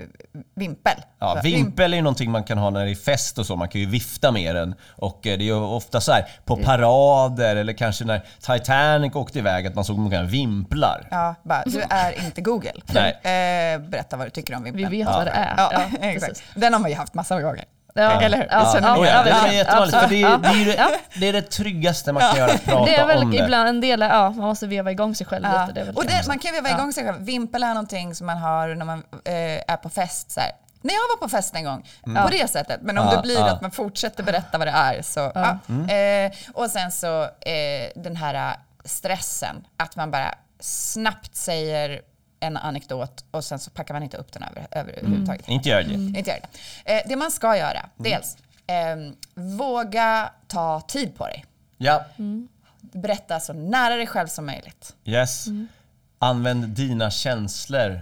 vimpel. 0.55 0.95
Ja, 1.19 1.41
vimpel 1.43 1.93
är 1.93 1.97
ju 1.97 2.03
någonting 2.03 2.31
man 2.31 2.45
kan 2.45 2.59
ha 2.59 2.71
när 2.71 2.85
det 2.85 2.91
är 2.91 2.95
fest 2.95 3.39
och 3.39 3.47
så, 3.47 3.57
man 3.57 3.69
kan 3.69 3.81
ju 3.81 3.87
vifta 3.87 4.33
med 4.33 4.55
den. 4.55 4.75
Och 4.91 5.27
eh, 5.27 5.39
det 5.39 5.45
är 5.45 5.47
ju 5.47 5.55
ofta 5.55 6.01
så 6.01 6.13
här 6.13 6.29
på 6.45 6.57
parader 6.57 7.57
eller 7.57 7.73
kanske 7.73 8.05
när 8.05 8.23
Titanic 8.41 9.15
åkte 9.15 9.39
iväg 9.39 9.67
att 9.67 9.75
man 9.75 9.85
såg 9.85 9.99
många 9.99 10.23
vimplar. 10.23 11.09
Ja, 11.11 11.35
bara, 11.43 11.63
du 11.67 11.83
är 11.91 12.25
inte 12.25 12.41
Google. 12.41 12.73
Nej. 12.95 13.11
Eh, 13.75 13.79
berätta 13.89 14.17
vad 14.17 14.27
du 14.27 14.31
tycker 14.31 14.55
om 14.57 14.65
Vi 14.65 14.71
vimpeln. 14.71 14.91
vet 14.99 15.07
vad 15.07 15.27
det 15.27 15.31
är. 15.31 15.55
Ja, 15.57 15.73
Ja, 15.73 15.99
exakt. 16.09 16.43
Den 16.55 16.73
har 16.73 16.81
man 16.81 16.91
ju 16.91 16.97
haft 16.97 17.15
massa 17.15 17.43
gånger. 17.43 17.65
Ja, 17.95 18.21
Eller 18.23 18.37
hur? 18.39 18.45
Känner 18.73 18.89
ja, 18.89 18.99
Oh 18.99 19.07
ja, 19.07 19.23
det 19.23 19.31
ja, 19.31 19.47
är 19.47 19.53
jättevanligt, 19.53 19.99
för 19.99 20.07
det, 20.09 20.25
absolut. 20.25 20.43
det, 20.67 20.73
är 20.73 20.89
det, 20.89 21.21
det 21.21 21.29
är 21.29 21.33
det 21.33 21.43
tryggaste 21.43 22.13
man 22.13 22.23
kan 22.23 22.37
göra, 22.37 22.53
att 22.53 22.65
prata 22.65 22.85
Det 22.85 22.95
är 22.97 23.07
väl 23.07 23.23
om 23.23 23.31
det. 23.31 23.37
ibland 23.37 23.69
en 23.69 23.81
del, 23.81 24.01
ja, 24.01 24.31
man 24.31 24.47
måste 24.47 24.67
veva 24.67 24.91
igång 24.91 25.15
sig 25.15 25.27
själv 25.27 25.45
Ja. 25.53 25.61
lite. 25.61 25.73
Det 25.73 25.81
är 25.81 25.85
väl 25.85 25.97
Och 25.97 26.05
man 26.29 26.39
kan 26.39 26.53
veva 26.53 26.71
igång 26.71 26.93
sig 26.93 27.05
själv. 27.05 27.23
Vimpel 27.25 27.63
är 27.63 27.69
någonting 27.69 28.15
som 28.15 28.27
man 28.27 28.39
har 28.39 28.75
när 28.75 28.85
man 28.85 28.99
eh, 29.25 29.33
är 29.73 29.77
på 29.77 29.89
fest. 29.89 30.31
Så 30.31 30.41
här. 30.41 30.51
När 30.83 30.95
jag 30.95 31.01
var 31.01 31.27
på 31.27 31.29
fest 31.29 31.55
en 31.55 31.65
gång, 31.65 31.87
på 32.25 32.29
det 32.31 32.51
sättet. 32.51 32.81
Men 32.83 32.99
om 32.99 33.07
Ja, 33.07 33.17
det 33.17 33.23
blir 33.23 33.39
ja. 33.39 33.51
att 33.51 33.61
man 33.61 33.71
fortsätter 33.71 34.23
berätta 34.23 34.59
vad 34.59 34.67
det 34.67 34.71
är 34.73 35.03
så... 35.03 35.33
Ja. 35.35 35.95
Eh, 35.95 36.33
och 36.55 36.71
sen 36.71 36.93
så 36.93 37.23
eh, 37.23 37.91
den 37.97 38.17
här 38.17 38.35
eh, 38.35 38.55
stressen, 38.85 39.65
att 39.77 39.97
man 39.97 40.11
bara 40.11 40.35
snabbt 40.61 41.37
säger 41.37 42.01
en 42.43 42.57
anekdot 42.57 43.25
och 43.31 43.45
sen 43.45 43.59
så 43.59 43.71
packar 43.71 43.95
man 43.95 44.03
inte 44.03 44.17
upp 44.17 44.33
den 44.33 44.43
över, 44.43 44.67
överhuvudtaget. 44.71 45.49
Inte 45.49 45.69
gör 45.69 45.83
det. 45.83 45.93
Inte 45.95 46.31
göra 46.31 46.41
det. 46.85 46.93
Eh, 46.97 47.03
det 47.09 47.17
man 47.17 47.31
ska 47.31 47.57
göra, 47.57 47.89
dels, 47.97 48.37
eh, 48.67 48.97
våga 49.35 50.33
ta 50.49 50.81
tid 50.81 51.17
på 51.17 51.27
dig. 51.27 51.45
Ja, 51.77 52.05
Berätta 52.81 53.41
så 53.41 53.53
nära 53.53 53.97
dig 53.97 54.07
själv 54.07 54.27
som 54.29 54.47
möjligt. 54.47 54.95
yes. 55.05 55.47
Använd 56.19 56.69
dina 56.69 57.11
känslor 57.11 58.01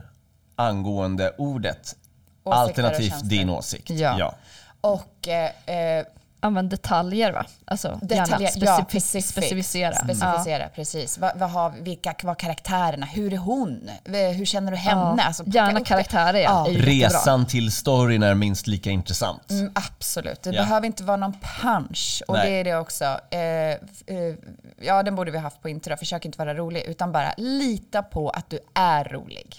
angående 0.56 1.34
ordet. 1.38 1.96
och 2.42 2.54
Alternativt 2.54 3.28
din 3.28 3.50
åsikt. 3.50 3.90
Ja. 3.90 4.34
Och 4.80 5.28
eh, 5.28 5.76
eh, 5.76 6.06
använd 6.40 6.70
detaljer 6.70 7.32
va? 7.32 7.46
Alltså 7.64 7.98
Detaljer, 8.02 8.16
gärna 8.26 8.44
ja, 8.66 8.78
specifi- 8.78 9.00
specific. 9.00 9.26
specificera. 9.30 9.94
Specificera, 9.94 10.68
precis. 10.68 11.18
Vad, 11.18 11.38
vad 11.38 11.50
har, 11.50 11.70
vilka 11.70 12.14
var 12.22 12.34
karaktärerna? 12.34 13.06
Hur 13.06 13.32
är 13.32 13.36
hon? 13.36 13.90
Hur 14.36 14.44
känner 14.44 14.70
du 14.72 14.76
henne? 14.78 15.14
Ja. 15.18 15.22
Alltså, 15.24 15.42
Gärna 15.46 15.80
karaktärer 15.84 16.38
ja. 16.38 16.66
Ja. 16.68 16.74
Resan 16.80 17.46
till 17.46 17.72
storyn 17.72 18.22
är 18.22 18.34
minst 18.34 18.66
lika 18.66 18.90
intressant. 18.90 19.50
Mm, 19.50 19.72
absolut. 19.74 20.42
Det 20.42 20.50
Ja. 20.50 20.62
behöver 20.62 20.86
inte 20.86 21.04
vara 21.04 21.16
någon 21.16 21.34
punch. 21.62 22.22
Och 22.28 22.34
Nej. 22.34 22.50
det 22.50 22.56
är 22.60 22.64
det 22.64 22.76
också. 22.76 23.04
Eh, 23.04 23.40
eh, 23.40 24.34
ja, 24.80 25.02
den 25.02 25.14
borde 25.16 25.30
vi 25.30 25.38
haft 25.38 25.62
på 25.62 25.68
intro. 25.68 25.96
Försök 25.96 26.24
inte 26.24 26.38
vara 26.38 26.54
rolig, 26.54 26.82
utan 26.86 27.12
bara 27.12 27.34
lita 27.36 28.02
på 28.02 28.30
att 28.30 28.50
du 28.50 28.58
är 28.74 29.04
rolig. 29.04 29.56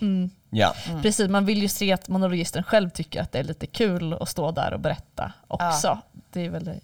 Ja. 0.53 0.73
Precis, 1.01 1.29
man 1.29 1.45
vill 1.45 1.61
ju 1.61 1.67
se 1.67 1.91
att 1.93 2.07
monologisten 2.07 2.63
själv 2.63 2.89
tycker 2.89 3.21
att 3.21 3.31
det 3.31 3.39
är 3.39 3.43
lite 3.43 3.67
kul 3.67 4.13
att 4.13 4.29
stå 4.29 4.51
där 4.51 4.73
och 4.73 4.79
berätta 4.79 5.31
också. 5.47 5.99
Det 6.31 6.45
är 6.45 6.49
väl 6.49 6.65
det 6.65 6.79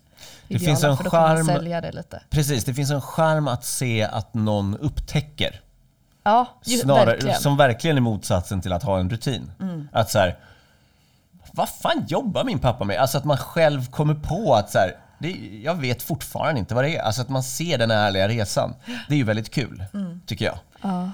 ideala, 0.47 0.65
finns 0.65 0.83
en 0.83 0.97
för 0.97 1.03
då 1.03 1.09
charm- 1.09 1.45
sälja 1.45 1.81
det 1.81 1.91
lite. 1.91 2.21
Precis, 2.29 2.65
det 2.65 2.73
finns 2.73 2.91
en 2.91 3.01
charm 3.01 3.47
att 3.47 3.65
se 3.65 4.03
att 4.03 4.33
någon 4.33 4.77
upptäcker. 4.77 5.61
Ja, 6.23 6.45
ju, 6.65 6.77
Snarare, 6.77 7.05
verkligen. 7.05 7.39
Som 7.39 7.57
verkligen 7.57 7.97
är 7.97 8.01
motsatsen 8.01 8.61
till 8.61 8.73
att 8.73 8.83
ha 8.83 8.99
en 8.99 9.09
rutin. 9.09 9.51
Att 9.91 10.11
så 10.11 10.19
här, 10.19 10.37
vad 11.51 11.69
fan 11.69 12.05
jobbar 12.07 12.43
min 12.43 12.59
pappa 12.59 12.83
med? 12.83 12.97
Alltså 12.97 13.17
att 13.17 13.25
man 13.25 13.37
själv 13.37 13.91
kommer 13.91 14.13
på 14.15 14.55
att 14.55 14.71
så 14.71 14.77
här, 14.77 14.95
det, 15.19 15.31
jag 15.63 15.75
vet 15.75 16.03
fortfarande 16.03 16.59
inte 16.59 16.75
vad 16.75 16.83
det 16.83 16.95
är. 16.97 17.01
Alltså 17.01 17.21
att 17.21 17.29
man 17.29 17.43
ser 17.43 17.77
den 17.77 17.91
ärliga 17.91 18.27
resan. 18.27 18.73
Det 19.07 19.13
är 19.13 19.17
ju 19.17 19.23
väldigt 19.23 19.51
kul, 19.53 19.83
tycker 20.25 20.45
jag. 20.45 20.57
Ja, 20.81 21.11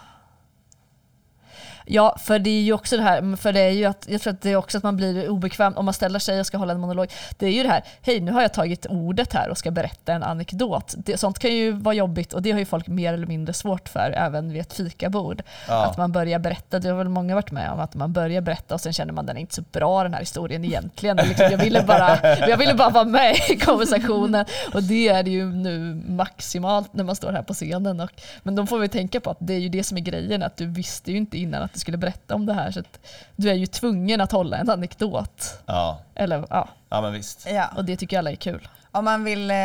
för 2.20 2.40
det 2.40 2.50
är 2.50 2.62
ju 2.62 2.74
också 2.74 2.98
det 2.98 3.04
här, 3.04 3.36
för 3.36 3.54
det 3.54 3.60
är 3.60 3.70
ju 3.70 3.86
att, 3.86 4.06
jag 4.10 4.22
tror 4.22 4.34
att 4.34 4.42
det 4.42 4.50
är 4.50 4.56
också 4.56 4.78
att 4.78 4.84
man 4.84 4.98
blir 4.98 5.30
obekväm 5.30 5.74
om 5.78 5.86
man 5.86 5.94
ställer 5.94 6.20
sig 6.20 6.40
och 6.40 6.46
ska 6.46 6.58
hålla 6.58 6.74
en 6.74 6.80
monolog. 6.80 7.12
Det 7.38 7.46
är 7.46 7.52
ju 7.52 7.64
det 7.64 7.70
här, 7.70 7.84
hej 8.02 8.20
nu 8.20 8.32
har 8.32 8.42
jag 8.42 8.54
tagit 8.54 8.86
ordet 8.86 9.34
här 9.34 9.50
och 9.50 9.58
ska 9.58 9.72
berätta 9.72 10.14
en 10.14 10.24
anekdot. 10.24 10.94
Det, 10.98 11.18
sånt 11.18 11.40
kan 11.40 11.54
ju 11.54 11.72
vara 11.72 11.96
jobbigt 11.96 12.34
och 12.34 12.42
det 12.42 12.52
har 12.52 12.60
ju 12.60 12.66
folk 12.66 12.88
mer 12.88 13.14
eller 13.14 13.28
mindre 13.28 13.54
svårt 13.54 13.90
för 13.90 14.12
även 14.18 14.52
vid 14.52 14.62
ett 14.62 14.74
fikabord. 14.74 15.44
Ja. 15.68 15.86
Att 15.86 15.98
man 15.98 16.12
börjar 16.12 16.40
berätta, 16.40 16.80
det 16.80 16.90
har 16.90 16.98
väl 16.98 17.10
många 17.10 17.36
varit 17.36 17.52
med 17.52 17.72
om, 17.72 17.80
att 17.80 17.96
man 17.96 18.14
börjar 18.14 18.42
berätta 18.42 18.74
och 18.74 18.82
sen 18.82 18.94
känner 18.94 19.14
man 19.14 19.26
den 19.26 19.38
är 19.38 19.42
inte 19.42 19.56
så 19.56 19.64
bra 19.72 20.04
den 20.04 20.14
här 20.14 20.20
historien 20.20 20.66
egentligen. 20.66 21.18
Liksom, 21.18 21.48
jag, 21.52 21.58
ville 21.58 21.84
bara, 21.84 22.38
jag 22.48 22.58
ville 22.58 22.74
bara 22.74 22.90
vara 22.90 23.06
med 23.06 23.36
i 23.50 23.60
konversationen 23.60 24.46
och 24.74 24.84
det 24.84 25.08
är 25.08 25.24
det 25.24 25.32
ju 25.32 25.46
nu 25.46 26.02
maximalt 26.08 26.94
när 26.94 27.04
man 27.04 27.16
står 27.16 27.32
här 27.32 27.42
på 27.42 27.54
scenen. 27.54 28.00
Och, 28.00 28.10
men 28.44 28.56
då 28.56 28.66
får 28.66 28.80
vi 28.80 28.88
tänka 28.88 29.20
på 29.20 29.30
att 29.30 29.38
det 29.40 29.54
är 29.54 29.60
ju 29.60 29.70
det 29.70 29.84
som 29.84 29.98
är 29.98 30.02
grejen, 30.02 30.44
att 30.44 30.58
du 30.58 30.66
visste 30.66 31.12
ju 31.12 31.18
inte 31.18 31.38
innan 31.38 31.64
att 31.64 31.73
du 31.74 31.80
skulle 31.80 31.98
berätta 31.98 32.36
om 32.36 32.46
det 32.46 32.54
här. 32.54 32.72
Så 32.72 32.80
att 32.80 33.00
du 33.36 33.50
är 33.50 33.54
ju 33.54 33.66
tvungen 33.66 34.22
att 34.22 34.32
hålla 34.32 34.58
en 34.58 34.70
anekdot. 34.70 35.62
Ja, 35.66 36.02
Eller, 36.16 36.46
ja, 36.50 36.70
ja 36.90 37.02
men 37.02 37.14
visst. 37.14 37.48
Ja. 37.50 37.70
och 37.76 37.86
det 37.86 37.98
tycker 37.98 38.18
alla 38.20 38.32
är 38.32 38.36
kul. 38.36 38.68
Om 38.92 39.06
man 39.06 39.24
vill 39.24 39.52
eh, 39.52 39.58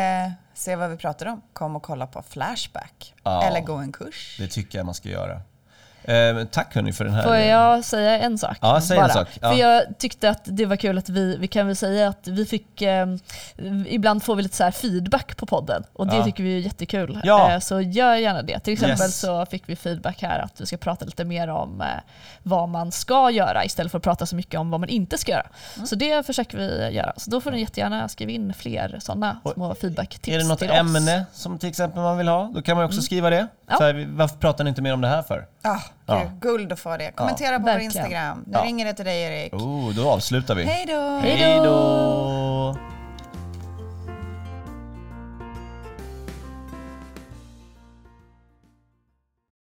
se 0.53 0.75
vad 0.75 0.89
vi 0.89 0.97
pratar 0.97 1.25
om, 1.25 1.41
kom 1.53 1.75
och 1.75 1.83
kolla 1.83 2.07
på 2.07 2.21
Flashback. 2.29 3.13
Ja. 3.23 3.43
Eller 3.43 3.61
gå 3.61 3.73
en 3.75 3.91
kurs. 3.91 4.35
Det 4.39 4.47
tycker 4.47 4.79
jag 4.79 4.85
man 4.85 4.95
ska 4.95 5.09
göra. 5.09 5.41
Eh, 6.09 6.45
tack 6.51 6.75
hörni 6.75 6.93
för 6.93 7.05
den 7.05 7.13
här. 7.13 7.23
Får 7.23 7.35
jag 7.35 7.85
säga 7.85 8.19
en 8.19 8.37
sak? 8.37 8.57
Ja, 8.61 8.81
säg 8.81 8.97
en 8.97 9.09
sak. 9.09 9.27
Ja. 9.41 9.49
För 9.51 9.57
jag 9.59 9.83
tyckte 9.97 10.29
att 10.29 10.41
det 10.43 10.65
var 10.65 10.75
kul 10.75 10.97
att 10.97 11.09
vi, 11.09 11.37
vi 11.37 11.47
kan 11.47 11.67
väl 11.67 11.75
säga 11.75 12.07
att 12.09 12.27
vi 12.27 12.45
fick, 12.45 12.81
eh, 12.81 13.07
ibland 13.87 14.23
får 14.23 14.35
vi 14.35 14.43
lite 14.43 14.55
så 14.55 14.63
här 14.63 14.71
feedback 14.71 15.37
på 15.37 15.45
podden 15.45 15.83
och 15.93 16.07
det 16.07 16.15
Ja. 16.15 16.23
tycker 16.23 16.43
vi 16.43 16.55
är 16.55 16.59
jättekul. 16.59 17.19
Ja. 17.23 17.51
Eh, 17.51 17.59
så 17.59 17.81
gör 17.81 18.15
gärna 18.15 18.41
det. 18.41 18.59
Till 18.59 18.73
exempel 18.73 18.99
Yes. 19.05 19.19
så 19.19 19.45
fick 19.45 19.63
vi 19.65 19.75
feedback 19.75 20.21
här 20.21 20.39
att 20.39 20.61
vi 20.61 20.65
ska 20.65 20.77
prata 20.77 21.05
lite 21.05 21.25
mer 21.25 21.47
om 21.47 21.81
eh, 21.81 21.87
vad 22.43 22.69
man 22.69 22.91
ska 22.91 23.29
göra 23.31 23.65
istället 23.65 23.91
för 23.91 23.97
att 23.97 24.03
prata 24.03 24.25
så 24.25 24.35
mycket 24.35 24.59
om 24.59 24.71
vad 24.71 24.79
man 24.79 24.89
inte 24.89 25.17
ska 25.17 25.31
göra. 25.31 25.47
Mm. 25.75 25.87
Så 25.87 25.95
det 25.95 26.25
försöker 26.25 26.57
vi 26.57 26.89
göra. 26.95 27.13
Så 27.17 27.29
då 27.29 27.41
får 27.41 27.51
ni 27.51 27.59
jättegärna 27.59 28.07
skriva 28.07 28.31
in 28.31 28.53
fler 28.53 28.97
sådana 29.01 29.39
små 29.53 29.75
feedbacktips 29.75 30.35
Är 30.35 30.39
det 30.39 30.47
något 30.47 30.61
ämne 30.61 31.25
som 31.33 31.59
till 31.59 31.69
exempel 31.69 32.01
man 32.01 32.17
vill 32.17 32.27
ha? 32.27 32.51
Då 32.55 32.61
kan 32.61 32.77
man 32.77 32.85
också 32.85 33.01
skriva 33.01 33.29
det. 33.29 33.47
Ja. 33.69 33.77
Så 33.77 33.83
här, 33.83 34.07
varför 34.09 34.37
pratar 34.37 34.63
ni 34.63 34.69
inte 34.69 34.81
mer 34.81 34.93
om 34.93 35.01
det 35.01 35.07
här 35.07 35.21
för? 35.21 35.45
Ah, 35.61 35.79
Ja. 36.05 36.21
Guld 36.41 36.71
att 36.71 36.79
få 36.79 36.97
det. 36.97 37.11
Kommentera 37.11 37.55
på 37.55 37.61
vår 37.61 37.65
Verkligen. 37.65 37.85
Instagram. 37.91 38.43
Nu 38.47 38.53
Ja. 38.53 38.63
ringer 38.63 38.85
det 38.85 38.93
till 38.93 39.05
dig 39.05 39.21
Erik. 39.21 39.53
Oh, 39.53 39.89
då 39.93 40.09
avslutar 40.11 40.55
vi. 40.55 40.63
Då! 40.87 41.19
Hej 41.23 41.55
då! 41.63 42.75